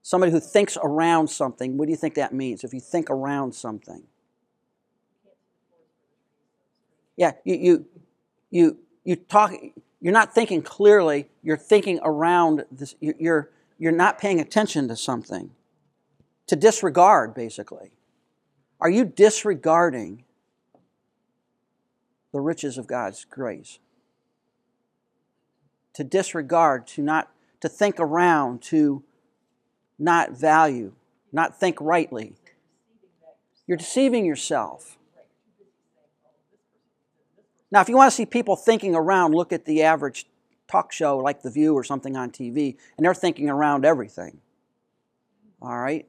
[0.00, 1.76] Somebody who thinks around something.
[1.76, 4.04] What do you think that means if you think around something?
[7.18, 7.86] Yeah, you, you,
[8.50, 9.52] you, you talk,
[10.04, 14.96] you're not thinking clearly, you're thinking around this, you- you're, you're not paying attention to
[14.96, 15.50] something.
[16.48, 17.92] To disregard, basically.
[18.80, 20.24] Are you disregarding
[22.32, 23.78] the riches of God's grace?
[25.94, 27.30] to disregard, to not
[27.60, 29.02] to think around, to
[29.98, 30.92] not value,
[31.32, 32.34] not think rightly.
[33.66, 34.98] You're deceiving yourself.
[37.74, 40.26] Now, if you want to see people thinking around, look at the average
[40.68, 44.38] talk show like The View or something on TV, and they're thinking around everything.
[45.60, 46.06] All right?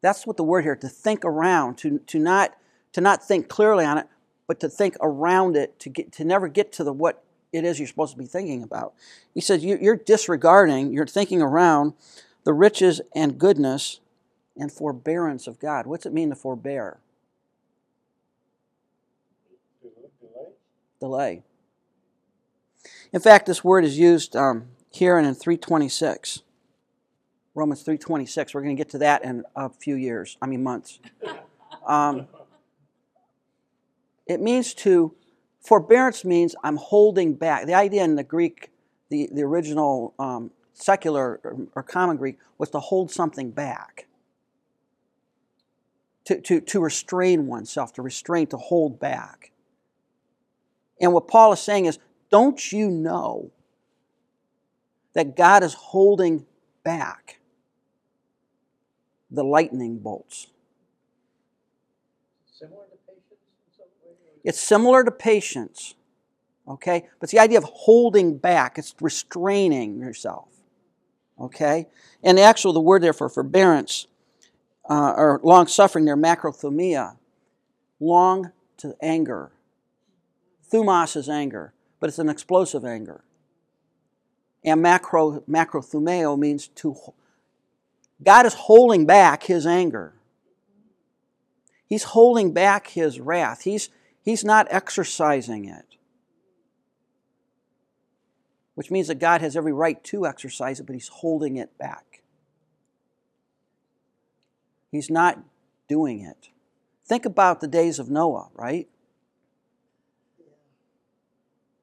[0.00, 2.56] That's what the word here, to think around, to, to, not,
[2.92, 4.08] to not think clearly on it,
[4.48, 7.22] but to think around it, to, get, to never get to the what
[7.52, 8.94] it is you're supposed to be thinking about.
[9.32, 11.92] He says you, you're disregarding, you're thinking around
[12.42, 14.00] the riches and goodness
[14.56, 15.86] and forbearance of God.
[15.86, 16.98] What's it mean to forbear?
[21.04, 21.42] Delay.
[23.12, 26.42] In fact, this word is used um, here and in 326.
[27.54, 28.54] Romans 3.26.
[28.54, 30.38] We're going to get to that in a few years.
[30.40, 31.00] I mean months.
[31.86, 32.26] Um,
[34.26, 35.14] it means to,
[35.60, 37.66] forbearance means I'm holding back.
[37.66, 38.70] The idea in the Greek,
[39.10, 44.06] the, the original um, secular or, or, common Greek, was to hold something back.
[46.24, 49.50] To, to, to restrain oneself, to restrain, to hold back.
[51.00, 51.98] And what Paul is saying is,
[52.30, 53.50] don't you know
[55.14, 56.46] that God is holding
[56.84, 57.38] back
[59.30, 60.48] the lightning bolts?
[62.50, 64.16] Similar to patience in some way?
[64.44, 65.94] It's similar to patience,
[66.68, 67.08] okay?
[67.18, 70.48] But it's the idea of holding back, it's restraining yourself,
[71.40, 71.86] okay?
[72.22, 74.06] And actually, the word there for forbearance
[74.88, 77.16] uh, or long suffering, there, macrothumia,
[78.00, 79.52] long to anger.
[80.70, 83.24] Thumos is anger, but it's an explosive anger.
[84.64, 85.42] And macro,
[86.36, 86.96] means to.
[88.22, 90.14] God is holding back his anger.
[91.86, 93.62] He's holding back his wrath.
[93.62, 93.90] He's,
[94.22, 95.96] he's not exercising it.
[98.74, 102.22] Which means that God has every right to exercise it, but he's holding it back.
[104.90, 105.42] He's not
[105.88, 106.48] doing it.
[107.04, 108.88] Think about the days of Noah, right?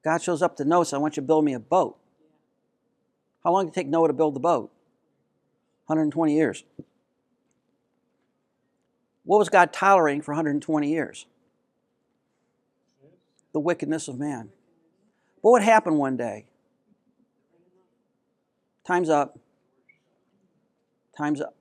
[0.04, 1.96] God shows up to Noah, says, I want you to build me a boat.
[3.44, 4.72] How long did it take Noah to build the boat?
[5.86, 6.64] 120 years.
[9.24, 11.26] What was God tolerating for 120 years?
[13.52, 14.50] The wickedness of man.
[15.42, 16.46] But what happened one day?
[18.86, 19.38] Time's up.
[21.16, 21.54] Time's up.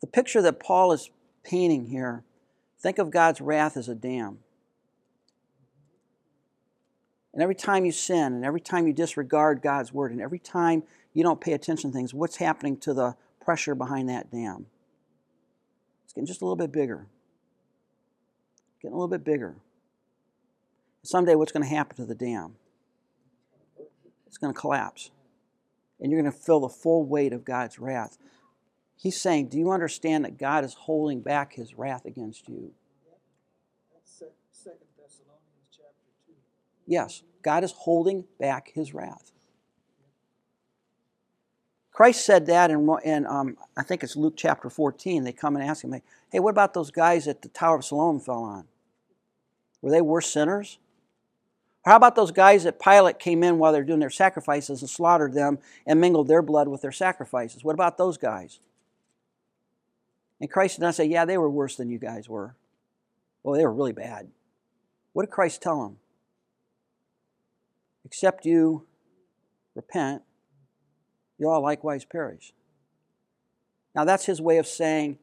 [0.00, 1.10] The picture that Paul is
[1.44, 2.24] painting here,
[2.78, 4.38] think of God's wrath as a dam.
[7.34, 10.84] And every time you sin, and every time you disregard God's word, and every time
[11.12, 14.66] you don't pay attention to things, what's happening to the pressure behind that dam?
[16.04, 17.06] It's getting just a little bit bigger.
[18.80, 19.56] Getting a little bit bigger.
[21.02, 22.54] Someday, what's going to happen to the dam?
[24.26, 25.10] It's going to collapse.
[26.00, 28.16] And you're going to feel the full weight of God's wrath.
[28.96, 32.72] He's saying, Do you understand that God is holding back his wrath against you?
[33.92, 36.32] That's Sec- Second Thessalonians chapter two.
[36.86, 39.32] Yes, God is holding back his wrath.
[41.92, 45.22] Christ said that in, in um, I think it's Luke chapter 14.
[45.22, 45.94] They come and ask him,
[46.30, 48.64] hey, what about those guys that the Tower of Siloam fell on?
[49.80, 50.78] Were they worse sinners?
[51.84, 55.34] How about those guys that Pilate came in while they're doing their sacrifices and slaughtered
[55.34, 57.62] them and mingled their blood with their sacrifices?
[57.62, 58.58] What about those guys?
[60.40, 62.56] And Christ did not say, yeah, they were worse than you guys were.
[63.42, 64.28] Well, they were really bad.
[65.12, 65.98] What did Christ tell them?
[68.04, 68.86] Except you
[69.74, 70.22] repent,
[71.38, 72.52] you all likewise perish.
[73.94, 75.18] Now, that's his way of saying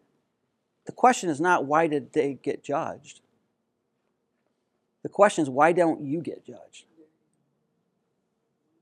[0.85, 3.21] the question is not why did they get judged?
[5.03, 6.85] The question is why don't you get judged?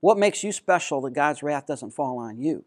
[0.00, 2.64] What makes you special that God's wrath doesn't fall on you?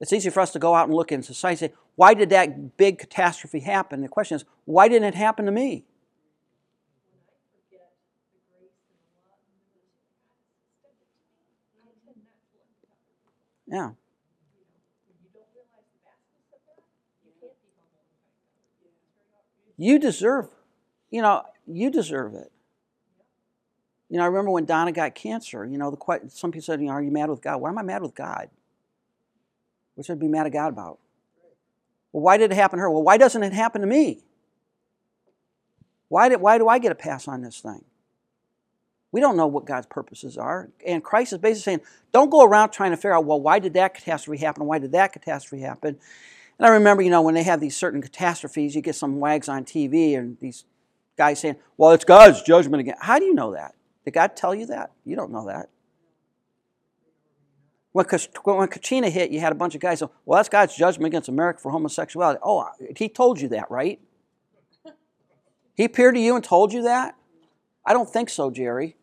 [0.00, 2.30] It's easy for us to go out and look in society and say, why did
[2.30, 4.00] that big catastrophe happen?
[4.00, 5.84] The question is, why didn't it happen to me?
[13.70, 13.90] Yeah.
[19.76, 20.48] You deserve,
[21.10, 22.52] you know, you deserve it.
[24.10, 25.64] You know, I remember when Donna got cancer.
[25.64, 27.78] You know, the some people said, "You know, are you mad with God?" Why am
[27.78, 28.50] I mad with God?
[29.94, 30.98] What should I be mad at God about?
[32.12, 32.90] Well, why did it happen to her?
[32.90, 34.24] Well, why doesn't it happen to me?
[36.08, 37.84] Why, did, why do I get a pass on this thing?
[39.12, 40.70] We don't know what God's purposes are.
[40.86, 41.80] And Christ is basically saying,
[42.12, 44.66] don't go around trying to figure out, well, why did that catastrophe happen?
[44.66, 45.98] Why did that catastrophe happen?
[46.58, 49.48] And I remember, you know, when they have these certain catastrophes, you get some wags
[49.48, 50.64] on TV and these
[51.16, 52.96] guys saying, well, it's God's judgment again.
[53.00, 53.74] How do you know that?
[54.04, 54.92] Did God tell you that?
[55.04, 55.70] You don't know that.
[57.92, 58.06] When,
[58.44, 61.28] when Katrina hit, you had a bunch of guys say, well, that's God's judgment against
[61.28, 62.38] America for homosexuality.
[62.42, 64.00] Oh, uh, he told you that, right?
[65.74, 67.16] He appeared to you and told you that?
[67.84, 68.96] I don't think so, Jerry.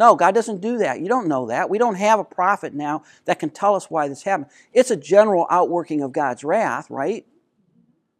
[0.00, 1.00] No, God doesn't do that.
[1.00, 1.68] You don't know that.
[1.68, 4.48] We don't have a prophet now that can tell us why this happened.
[4.72, 7.26] It's a general outworking of God's wrath, right?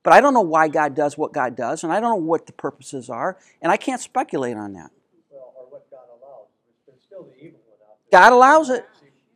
[0.02, 2.44] But I don't know why God does what God does, and I don't know what
[2.44, 4.90] the purposes are, and I can't speculate on that.
[5.30, 6.48] Well, or what God allows.
[6.86, 8.20] There's still the evil one out there.
[8.20, 8.84] God allows it.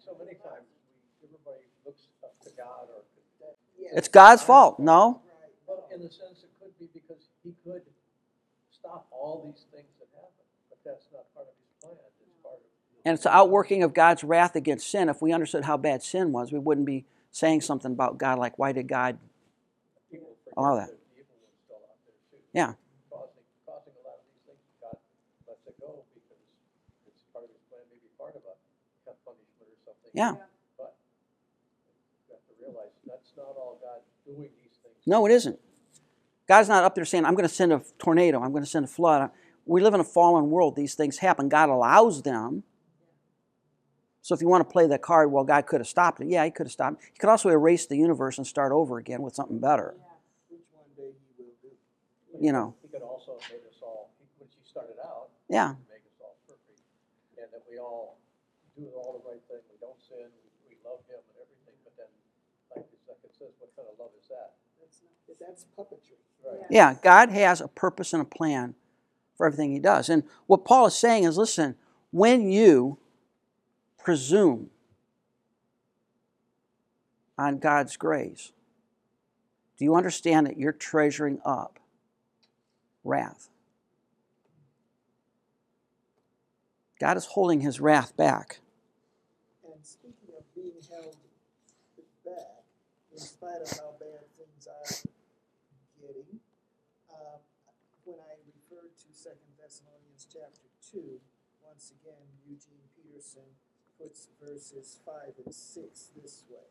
[0.05, 0.69] So many times
[1.25, 2.93] everybody looks up to God.
[3.97, 4.79] It's God's fault.
[4.79, 5.23] No.
[5.91, 7.81] In the sense it could be because He could
[8.71, 11.97] stop all these things that happen, but that's not part of His plan.
[12.21, 12.75] It's part of.
[13.05, 15.09] And it's the outworking of God's wrath against sin.
[15.09, 18.59] If we understood how bad sin was, we wouldn't be saying something about God like,
[18.59, 19.19] why did God
[20.57, 20.91] Allow that.
[22.53, 22.75] Yeah.
[30.13, 30.35] Yeah.
[30.79, 30.95] But
[32.29, 34.95] you have to realize that's not all God doing these things.
[35.07, 35.59] No, it isn't.
[36.47, 38.85] God's not up there saying, I'm going to send a tornado, I'm going to send
[38.85, 39.31] a flood.
[39.67, 40.77] We live in a fallen world.
[40.77, 41.49] These things happen.
[41.49, 42.63] God allows them.
[44.25, 46.29] So if you want to play that card, well, God could have stopped it.
[46.29, 47.11] Yeah, He could have stopped it.
[47.13, 49.93] He could also erase the universe and start over again with something better.
[50.49, 52.47] Which one day he will do.
[52.47, 52.75] You know.
[52.81, 55.77] He could also have made us all, he- when she started out, Yeah.
[55.93, 56.81] make us all perfect,
[57.37, 58.17] and that we all
[58.81, 61.93] do all the right thing, we don't sin, we, we love him and everything, but
[62.01, 62.09] then,
[62.75, 64.57] like, it's like it says, what kind of love is that?
[64.81, 66.17] That's not, that's puppetry.
[66.41, 66.65] Right.
[66.71, 68.75] Yeah, God has a purpose and a plan
[69.37, 70.09] for everything He does.
[70.09, 71.77] And what Paul is saying is listen,
[72.11, 72.97] when you
[74.05, 74.69] presume
[77.37, 78.53] on God's grace,
[79.77, 81.81] do you understand that you're treasuring up
[83.03, 83.49] wrath?
[87.01, 88.61] God is holding His wrath back.
[89.65, 91.17] And speaking of being held
[92.25, 92.63] back,
[93.11, 95.11] in spite of how bad things are
[96.01, 96.39] getting,
[97.11, 97.41] um,
[98.05, 101.19] when I referred to Second Thessalonians chapter two,
[101.67, 103.51] once again, Eugene Peterson
[104.01, 106.69] puts verses five and six this way.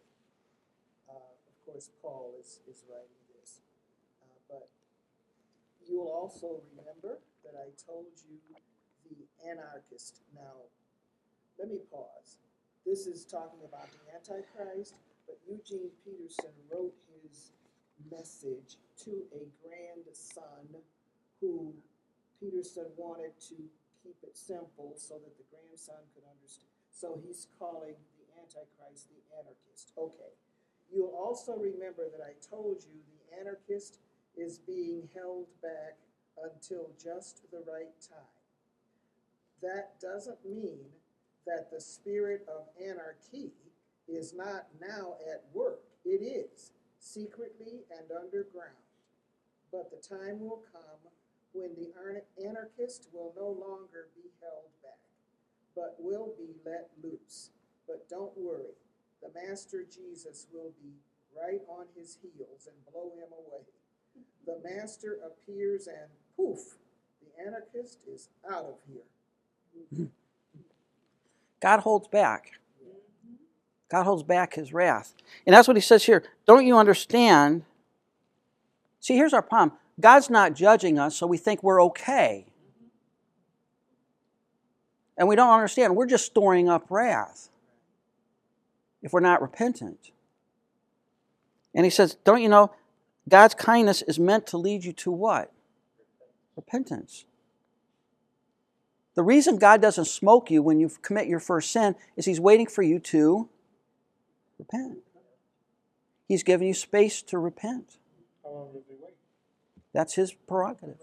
[1.10, 3.62] Uh, of course, Paul is, is writing this.
[4.22, 4.70] Uh, but
[5.88, 8.38] you'll also remember that I told you
[9.10, 10.22] the anarchist.
[10.36, 10.70] Now,
[11.60, 12.38] let me pause.
[12.86, 14.96] This is talking about the Antichrist,
[15.28, 17.52] but Eugene Peterson wrote his
[18.12, 20.68] message to a grandson
[21.40, 21.74] who
[22.40, 23.56] Peterson wanted to
[24.04, 26.73] keep it simple so that the grandson could understand.
[26.94, 29.91] So he's calling the Antichrist the anarchist.
[29.98, 30.32] Okay.
[30.94, 33.98] You'll also remember that I told you the anarchist
[34.38, 35.98] is being held back
[36.41, 38.38] until just the right time.
[39.62, 40.86] That doesn't mean
[41.48, 43.52] that the spirit of anarchy
[44.08, 45.82] is not now at work.
[46.06, 48.78] It is, secretly and underground.
[49.72, 51.12] But the time will come
[51.54, 51.91] when the
[52.44, 54.70] anarchist will no longer be held
[55.76, 57.50] but will be let loose.
[57.88, 58.76] But don't worry,
[59.22, 60.92] the Master Jesus will be
[61.36, 63.64] right on his heels and blow him away.
[64.46, 66.78] The Master appears and poof,
[67.22, 70.08] the anarchist is out of here.
[71.62, 72.52] God holds back.
[73.90, 75.14] God holds back his wrath.
[75.46, 76.24] And that's what he says here.
[76.46, 77.64] Don't you understand?
[79.00, 82.48] See, here's our problem God's not judging us, so we think we're okay.
[85.18, 85.95] And we don't understand.
[85.95, 87.49] We're just storing up wrath
[89.01, 90.11] if we're not repentant.
[91.76, 92.72] And he says, Don't you know,
[93.28, 95.51] God's kindness is meant to lead you to what?
[96.55, 97.26] Repentance.
[99.16, 102.66] The reason God doesn't smoke you when you commit your first sin is He's waiting
[102.68, 103.49] for you to
[104.57, 104.99] repent.
[106.28, 107.97] He's giving you space to repent.
[108.43, 109.14] How long does he wait?
[109.93, 110.97] That's His prerogative.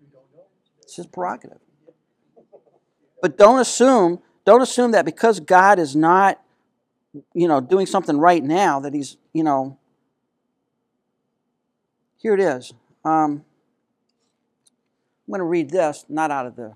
[0.00, 0.44] We don't know.
[0.82, 1.60] It's His prerogative.
[3.24, 6.38] But don't assume, don't assume that because God is not,
[7.32, 9.78] you know, doing something right now that He's, you know.
[12.18, 12.74] Here it is.
[13.02, 13.42] Um,
[15.26, 16.74] I'm going to read this, not out of the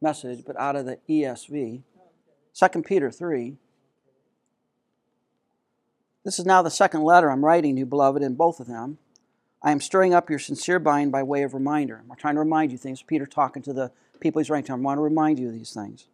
[0.00, 1.82] message, but out of the ESV.
[2.54, 3.58] 2 Peter 3.
[6.24, 8.96] This is now the second letter I'm writing you, beloved, in both of them.
[9.62, 12.02] I am stirring up your sincere mind by way of reminder.
[12.08, 13.02] I'm trying to remind you things.
[13.02, 13.90] Peter talking to the
[14.20, 14.72] people he's writing to.
[14.72, 16.06] I want to remind you of these things.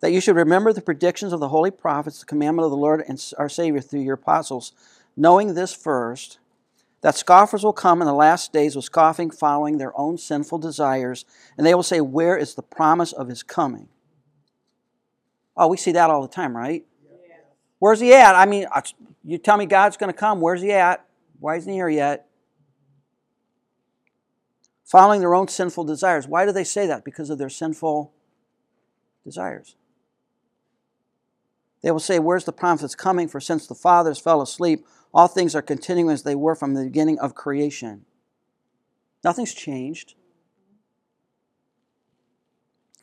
[0.00, 3.04] That you should remember the predictions of the holy prophets, the commandment of the Lord
[3.06, 4.72] and our Savior through your apostles,
[5.16, 6.38] knowing this first,
[7.02, 11.24] that scoffers will come in the last days with scoffing, following their own sinful desires,
[11.58, 13.88] and they will say, Where is the promise of his coming?
[15.56, 16.86] Oh, we see that all the time, right?
[17.80, 18.36] Where's he at?
[18.36, 18.66] I mean,
[19.24, 20.40] you tell me God's going to come.
[20.40, 21.04] Where's he at?
[21.40, 22.28] Why isn't he here yet?
[24.92, 26.28] Following their own sinful desires.
[26.28, 27.02] Why do they say that?
[27.02, 28.12] Because of their sinful
[29.24, 29.74] desires.
[31.82, 33.26] They will say, Where's the promise that's coming?
[33.26, 34.84] For since the fathers fell asleep,
[35.14, 38.04] all things are continuing as they were from the beginning of creation.
[39.24, 40.14] Nothing's changed.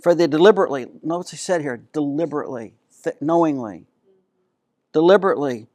[0.03, 3.87] For they deliberately, notice he said here, deliberately, th- knowingly,
[4.93, 5.65] deliberately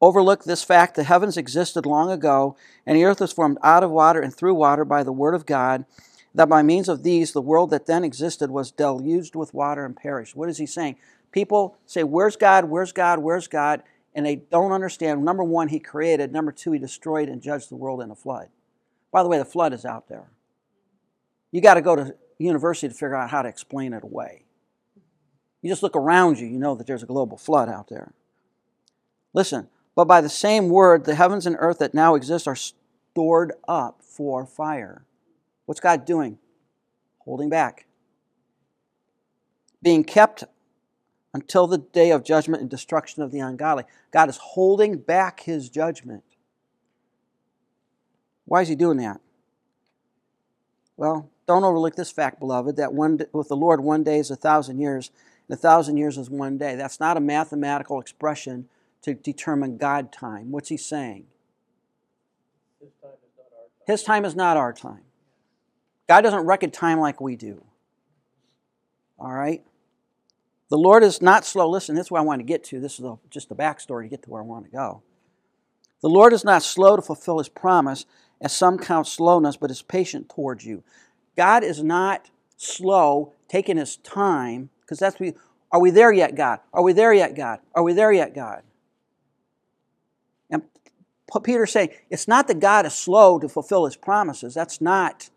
[0.00, 3.90] overlook this fact the heavens existed long ago, and the earth was formed out of
[3.90, 5.84] water and through water by the word of God,
[6.34, 9.96] that by means of these the world that then existed was deluged with water and
[9.96, 10.34] perished.
[10.34, 10.96] What is he saying?
[11.32, 12.66] People say, Where's God?
[12.66, 13.20] Where's God?
[13.20, 13.82] Where's God?
[14.14, 15.24] And they don't understand.
[15.24, 16.32] Number one, he created.
[16.32, 18.48] Number two, he destroyed and judged the world in a flood.
[19.10, 20.30] By the way, the flood is out there.
[21.50, 24.44] You got to go to university to figure out how to explain it away.
[25.62, 28.12] You just look around you, you know that there's a global flood out there.
[29.32, 33.52] Listen, but by the same word, the heavens and earth that now exist are stored
[33.68, 35.04] up for fire.
[35.66, 36.38] What's God doing?
[37.20, 37.86] Holding back.
[39.82, 40.44] Being kept
[41.32, 43.84] until the day of judgment and destruction of the ungodly.
[44.10, 46.22] God is holding back his judgment.
[48.46, 49.20] Why is he doing that?
[50.96, 54.36] Well, don't overlook this fact, beloved, that one, with the Lord, one day is a
[54.36, 55.10] thousand years,
[55.48, 56.76] and a thousand years is one day.
[56.76, 58.68] That's not a mathematical expression
[59.04, 60.50] to determine God time.
[60.50, 61.26] What's he saying?
[62.80, 63.86] His time is not our time.
[63.86, 65.00] His time is not our time.
[66.08, 67.64] God doesn't reckon time like we do.
[69.18, 69.62] All right?
[70.70, 71.68] The Lord is not slow.
[71.68, 72.80] Listen, this is where I want to get to.
[72.80, 75.02] This is just the backstory to get to where I want to go.
[76.00, 78.06] The Lord is not slow to fulfill his promise,
[78.40, 80.82] as some count slowness, but is patient towards you.
[81.36, 85.34] God is not slow, taking his time, because that's we
[85.70, 86.60] are we there yet, God?
[86.72, 87.60] Are we there yet, God?
[87.74, 88.62] Are we there yet, God?
[90.50, 90.62] And
[91.42, 94.54] Peter's saying it's not that God is slow to fulfill his promises.
[94.54, 95.30] That's not,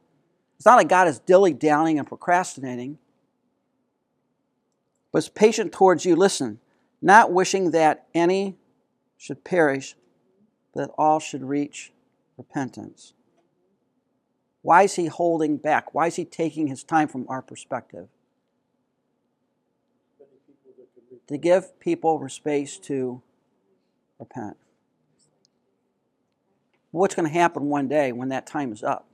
[0.57, 2.97] it's not like God is dilly dallying and procrastinating,
[5.11, 6.15] but is patient towards you.
[6.15, 6.59] Listen,
[7.01, 8.57] not wishing that any
[9.17, 9.95] should perish,
[10.73, 11.91] but that all should reach
[12.37, 13.13] repentance.
[14.61, 15.93] Why is he holding back?
[15.93, 18.09] Why is he taking his time from our perspective?
[21.27, 23.21] To give people space to
[24.19, 24.57] repent.
[26.97, 29.07] What's going to happen one day when that time is up?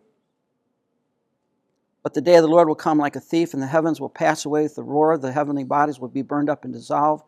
[2.01, 4.09] But the day of the Lord will come like a thief, and the heavens will
[4.09, 5.17] pass away with the roar.
[5.17, 7.23] The heavenly bodies will be burned up and dissolved.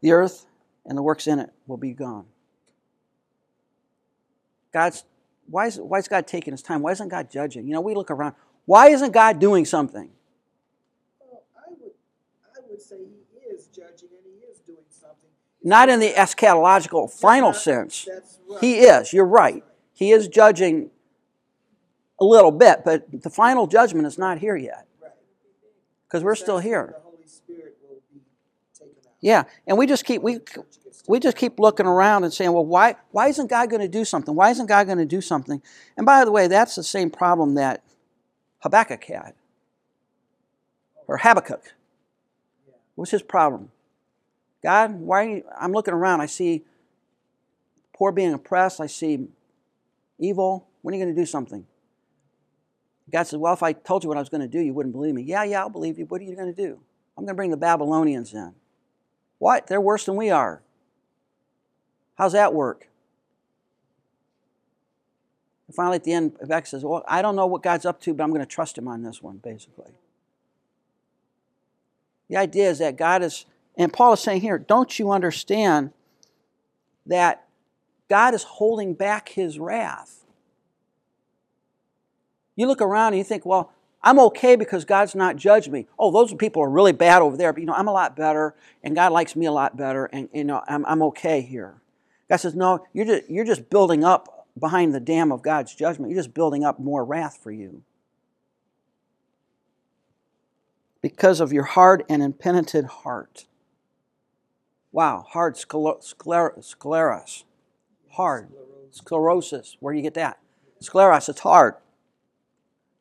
[0.00, 0.46] The earth
[0.84, 2.26] and the works in it will be gone.
[4.72, 5.04] God's
[5.46, 6.80] why is, why is God taking his time?
[6.80, 7.66] Why isn't God judging?
[7.66, 8.34] You know, we look around.
[8.64, 10.10] Why isn't God doing something?
[11.20, 11.92] Well, I would,
[12.56, 12.96] I would say
[13.32, 15.28] he is judging and he is doing something.
[15.62, 18.08] Not in the eschatological final sense.
[18.48, 18.60] Right.
[18.60, 19.62] He is, you're right.
[19.94, 20.90] He is judging
[22.20, 24.86] a little bit, but the final judgment is not here yet
[26.06, 26.94] because we're still here.
[26.96, 28.20] The Holy Spirit will be
[28.78, 29.14] taken out.
[29.20, 30.40] Yeah, and we just keep we
[31.06, 34.04] we just keep looking around and saying, well, why why isn't God going to do
[34.04, 34.34] something?
[34.34, 35.62] Why isn't God going to do something?
[35.96, 37.82] And by the way, that's the same problem that
[38.60, 39.34] Habakkuk had,
[41.06, 41.74] or Habakkuk.
[42.94, 43.70] What's his problem?
[44.62, 45.42] God, why?
[45.58, 46.20] I'm looking around.
[46.20, 46.64] I see
[47.92, 48.80] poor being oppressed.
[48.80, 49.28] I see
[50.18, 50.68] evil.
[50.82, 51.66] When are you going to do something?
[53.10, 54.94] God says, Well, if I told you what I was going to do, you wouldn't
[54.94, 55.22] believe me.
[55.22, 56.06] Yeah, yeah, I'll believe you.
[56.06, 56.80] What are you going to do?
[57.16, 58.54] I'm going to bring the Babylonians in.
[59.38, 59.66] What?
[59.66, 60.62] They're worse than we are.
[62.16, 62.88] How's that work?
[65.66, 68.14] And finally, at the end, Habakkuk says, Well, I don't know what God's up to,
[68.14, 69.92] but I'm going to trust him on this one, basically.
[72.28, 73.44] The idea is that God is,
[73.76, 75.92] and Paul is saying here, don't you understand
[77.06, 77.44] that
[78.08, 80.24] God is holding back his wrath?
[82.56, 85.86] You look around and you think, well, I'm okay because God's not judged me.
[85.98, 88.54] Oh, those people are really bad over there, but you know, I'm a lot better,
[88.82, 91.80] and God likes me a lot better, and you know, I'm, I'm okay here.
[92.28, 96.10] God says, no, you're just, you're just building up behind the dam of God's judgment.
[96.10, 97.82] You're just building up more wrath for you.
[101.00, 103.46] Because of your hard and impenitent heart.
[104.92, 107.44] Wow, hard scler- scler- scleros.
[108.16, 108.48] Hard.
[108.90, 109.76] Sclerosis.
[109.80, 110.38] Where do you get that?
[110.82, 111.74] Scleros, it's hard.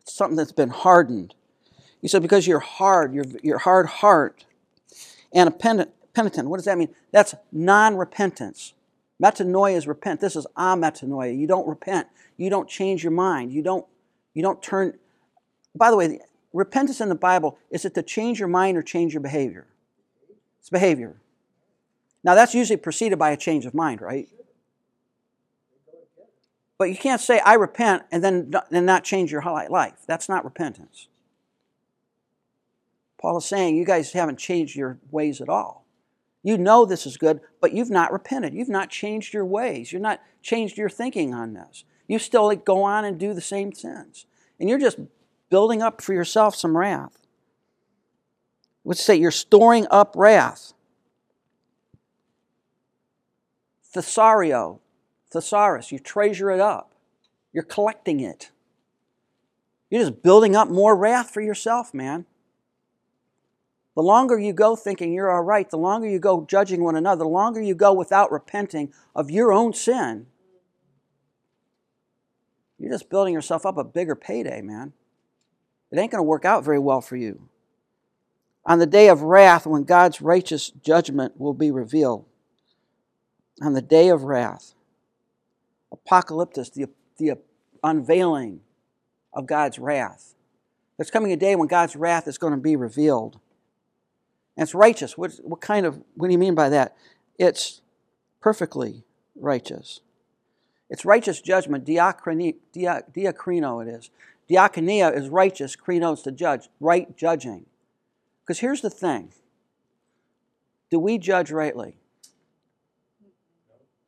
[0.01, 1.35] It's something that's been hardened.
[2.01, 4.45] He said, because you're hard, your, your hard heart,
[5.33, 6.89] and a penitent, penitent, what does that mean?
[7.11, 8.73] That's non repentance.
[9.21, 10.19] Metanoia is repent.
[10.19, 11.37] This is ametanoia.
[11.37, 12.07] You don't repent.
[12.35, 13.53] You don't change your mind.
[13.53, 13.85] You don't,
[14.33, 14.97] you don't turn.
[15.75, 16.19] By the way,
[16.51, 19.67] repentance in the Bible is it to change your mind or change your behavior?
[20.59, 21.15] It's behavior.
[22.23, 24.27] Now that's usually preceded by a change of mind, right?
[26.77, 29.99] But you can't say I repent and then and not change your life.
[30.07, 31.07] That's not repentance.
[33.19, 35.85] Paul is saying you guys haven't changed your ways at all.
[36.43, 38.53] You know this is good, but you've not repented.
[38.53, 39.93] You've not changed your ways.
[39.93, 41.85] You've not changed your thinking on this.
[42.07, 44.25] You still go on and do the same sins.
[44.59, 44.99] And you're just
[45.49, 47.17] building up for yourself some wrath.
[48.83, 50.73] Let's say you're storing up wrath.
[53.93, 54.81] Thesario,
[55.33, 56.93] thesaurus, you treasure it up.
[57.51, 58.51] You're collecting it.
[59.89, 62.25] You're just building up more wrath for yourself, man.
[63.95, 67.19] The longer you go thinking you're all right, the longer you go judging one another,
[67.19, 70.25] the longer you go without repenting of your own sin,
[72.79, 74.93] you're just building yourself up a bigger payday, man.
[75.91, 77.47] It ain't going to work out very well for you.
[78.65, 82.25] On the day of wrath, when God's righteous judgment will be revealed,
[83.61, 84.73] on the day of wrath,
[85.93, 86.87] apocalyptus, the,
[87.17, 87.37] the
[87.83, 88.61] unveiling
[89.31, 90.33] of God's wrath.
[90.97, 93.39] There's coming a day when God's wrath is going to be revealed.
[94.57, 95.17] And it's righteous.
[95.17, 96.95] What, what kind of, what do you mean by that?
[97.39, 97.81] It's
[98.41, 99.03] perfectly
[99.35, 100.01] righteous.
[100.89, 101.85] It's righteous judgment.
[101.85, 104.09] Diakrino, diakrino it is.
[104.49, 105.75] Diakonia is righteous.
[105.75, 106.69] Krino is to judge.
[106.79, 107.65] Right judging.
[108.41, 109.33] Because here's the thing.
[110.91, 111.97] Do we judge rightly?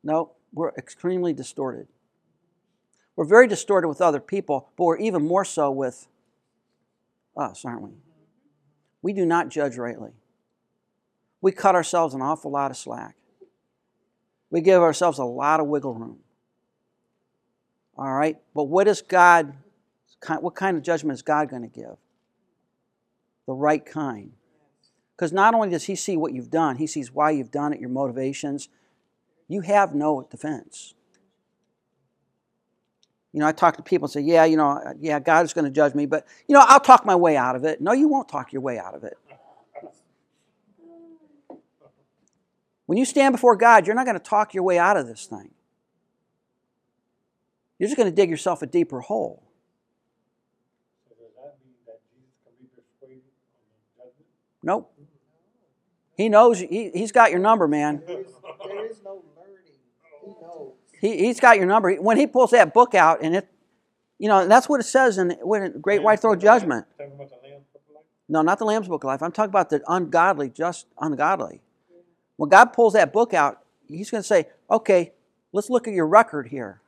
[0.04, 1.88] No, we're extremely distorted.
[3.14, 6.06] We're very distorted with other people, but we're even more so with
[7.36, 7.90] us, aren't we?
[9.02, 10.12] We do not judge rightly
[11.46, 13.14] we cut ourselves an awful lot of slack.
[14.50, 16.18] We give ourselves a lot of wiggle room.
[17.96, 18.36] All right?
[18.52, 19.54] But what is God,
[20.40, 21.96] what kind of judgment is God going to give?
[23.46, 24.32] The right kind.
[25.14, 27.78] Because not only does He see what you've done, He sees why you've done it,
[27.78, 28.68] your motivations.
[29.48, 30.94] You have no defense.
[33.32, 35.52] You know, I talk to people and say, yeah, you know, uh, yeah, God is
[35.52, 37.80] going to judge me, but, you know, I'll talk my way out of it.
[37.82, 39.18] No, you won't talk your way out of it.
[42.86, 45.26] When you stand before God, you're not going to talk your way out of this
[45.26, 45.50] thing.
[47.78, 49.42] You're just going to dig yourself a deeper hole.
[54.62, 54.92] Nope.
[56.16, 58.02] He knows, he, he's got your number, man.
[58.06, 58.26] There is,
[58.64, 59.22] there is no.
[61.00, 61.94] He, he's got your number.
[61.94, 63.48] When he pulls that book out, and it,
[64.18, 66.86] you know, that's what it says in when Great White Throne Judgment.
[68.28, 69.22] No, not the Lamb's Book of Life.
[69.22, 71.62] I'm talking about the ungodly, just ungodly.
[72.36, 75.12] When God pulls that book out, He's going to say, okay,
[75.52, 76.80] let's look at your record here.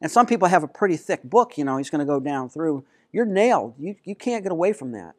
[0.00, 2.48] And some people have a pretty thick book, you know, He's going to go down
[2.48, 2.84] through.
[3.12, 3.74] You're nailed.
[3.78, 5.14] You, you can't get away from that.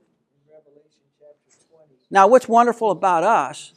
[2.09, 3.73] Now, what's wonderful about us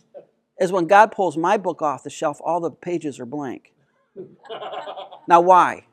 [0.61, 3.73] is when God pulls my book off the shelf, all the pages are blank.
[5.29, 5.87] now, why?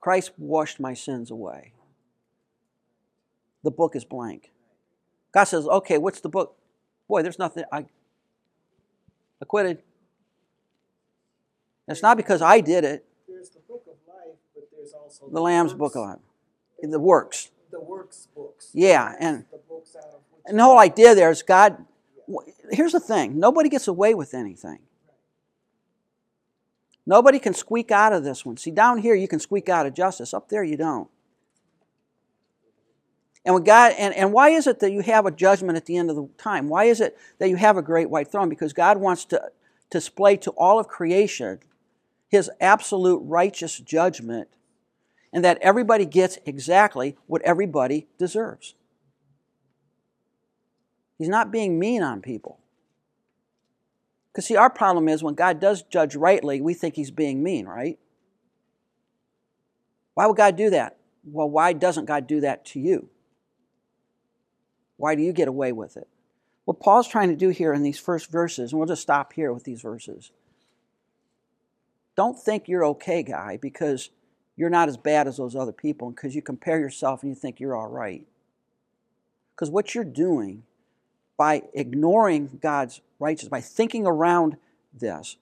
[0.00, 1.72] Christ washed my sins away.
[3.64, 4.50] The book is blank.
[5.32, 6.56] God says, okay, what's the book?
[7.08, 7.64] Boy, there's nothing.
[7.72, 7.86] I
[9.40, 9.82] acquitted.
[11.86, 13.04] It's not because I did it.
[13.26, 16.18] There's the book of life, but there's also the Lamb's works, book of life.
[16.82, 17.50] The works.
[17.70, 18.70] The works books.
[18.72, 21.84] Yeah, and the books out of and the whole idea there is God.
[22.70, 24.80] Here's the thing: nobody gets away with anything.
[27.06, 28.58] Nobody can squeak out of this one.
[28.58, 30.34] See, down here you can squeak out of justice.
[30.34, 31.08] Up there you don't.
[33.44, 35.96] And when God and, and why is it that you have a judgment at the
[35.96, 36.68] end of the time?
[36.68, 38.50] Why is it that you have a great white throne?
[38.50, 39.50] Because God wants to, to
[39.90, 41.60] display to all of creation
[42.28, 44.48] his absolute righteous judgment
[45.32, 48.74] and that everybody gets exactly what everybody deserves.
[51.18, 52.60] He's not being mean on people.
[54.32, 57.66] Because, see, our problem is when God does judge rightly, we think he's being mean,
[57.66, 57.98] right?
[60.14, 60.98] Why would God do that?
[61.24, 63.08] Well, why doesn't God do that to you?
[64.96, 66.08] Why do you get away with it?
[66.64, 69.52] What Paul's trying to do here in these first verses, and we'll just stop here
[69.52, 70.30] with these verses.
[72.14, 74.10] Don't think you're okay, guy, because
[74.56, 77.58] you're not as bad as those other people, because you compare yourself and you think
[77.58, 78.26] you're all right.
[79.54, 80.64] Because what you're doing
[81.38, 84.58] by ignoring God's righteousness, by thinking around
[84.92, 85.38] this,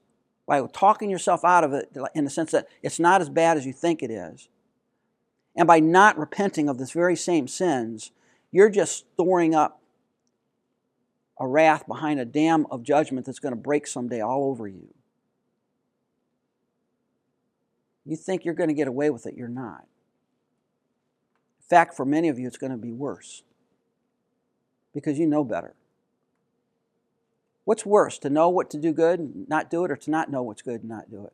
[0.47, 3.67] by talking yourself out of it in the sense that it's not as bad as
[3.67, 4.49] you think it is,
[5.57, 8.13] and by not repenting of this very same sins,
[8.53, 9.81] you're just storing up
[11.41, 14.89] a wrath behind a dam of judgment that's going to break someday all over you.
[18.05, 19.87] You think you're going to get away with it, you're not.
[21.59, 23.43] In fact, for many of you, it's going to be worse
[24.95, 25.75] because you know better.
[27.67, 30.31] What's worse, to know what to do good and not do it, or to not
[30.31, 31.33] know what's good and not do it?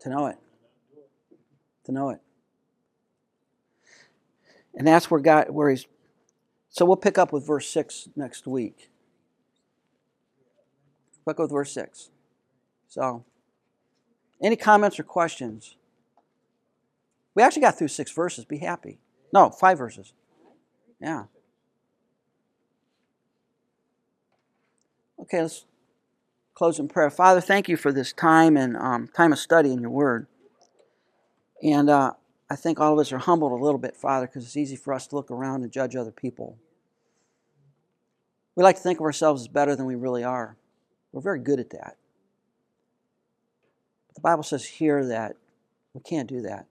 [0.00, 0.36] To know it.
[1.84, 2.20] To know it.
[4.74, 5.86] And that's where God, where He's.
[6.68, 8.90] So we'll pick up with verse 6 next week.
[11.24, 12.10] Pick up with verse 6.
[12.88, 13.24] So,
[14.42, 15.76] any comments or questions?
[17.36, 18.44] We actually got through six verses.
[18.44, 18.98] Be happy.
[19.32, 20.12] No, five verses.
[21.00, 21.24] Yeah.
[25.26, 25.64] Okay, let's
[26.54, 27.10] close in prayer.
[27.10, 30.28] Father, thank you for this time and um, time of study in your word.
[31.64, 32.12] And uh,
[32.48, 34.94] I think all of us are humbled a little bit, Father, because it's easy for
[34.94, 36.58] us to look around and judge other people.
[38.54, 40.56] We like to think of ourselves as better than we really are.
[41.10, 41.96] We're very good at that.
[44.06, 45.34] But the Bible says here that
[45.92, 46.66] we can't do that.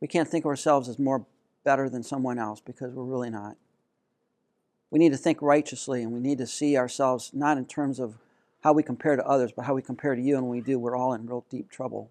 [0.00, 1.26] We can't think of ourselves as more
[1.64, 3.56] better than someone else because we're really not.
[4.90, 8.18] We need to think righteously and we need to see ourselves not in terms of
[8.62, 10.36] how we compare to others, but how we compare to you.
[10.36, 12.10] And when we do, we're all in real deep trouble.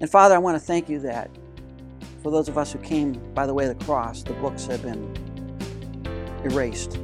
[0.00, 1.30] And Father, I want to thank you that
[2.22, 4.82] for those of us who came by the way of the cross, the books have
[4.82, 5.12] been
[6.44, 6.98] erased.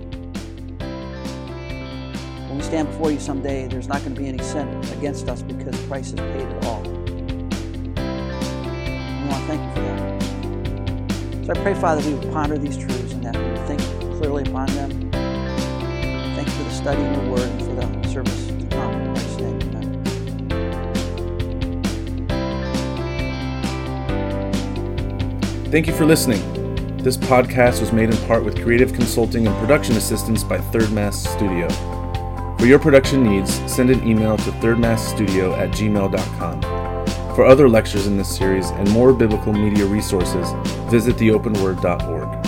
[2.49, 4.69] When we stand before you someday, there's not going to be any sin
[4.99, 6.87] against us because Christ has paid it all.
[7.97, 11.47] I want to thank you for that.
[11.47, 13.35] So I pray, Father, we would ponder these truths that
[13.67, 13.81] think
[14.19, 15.11] clearly upon them.
[16.35, 18.93] Thank you for the study of your word and for the service to come.
[18.93, 20.03] In name.
[25.71, 26.41] Thank you for listening.
[26.99, 31.19] This podcast was made in part with creative consulting and production assistance by Third Mass
[31.19, 31.69] Studio.
[32.59, 36.63] For your production needs, send an email to thirdmassstudio at gmail.com.
[37.35, 40.53] For other lectures in this series and more biblical media resources,
[40.89, 42.42] visit theopenword.org.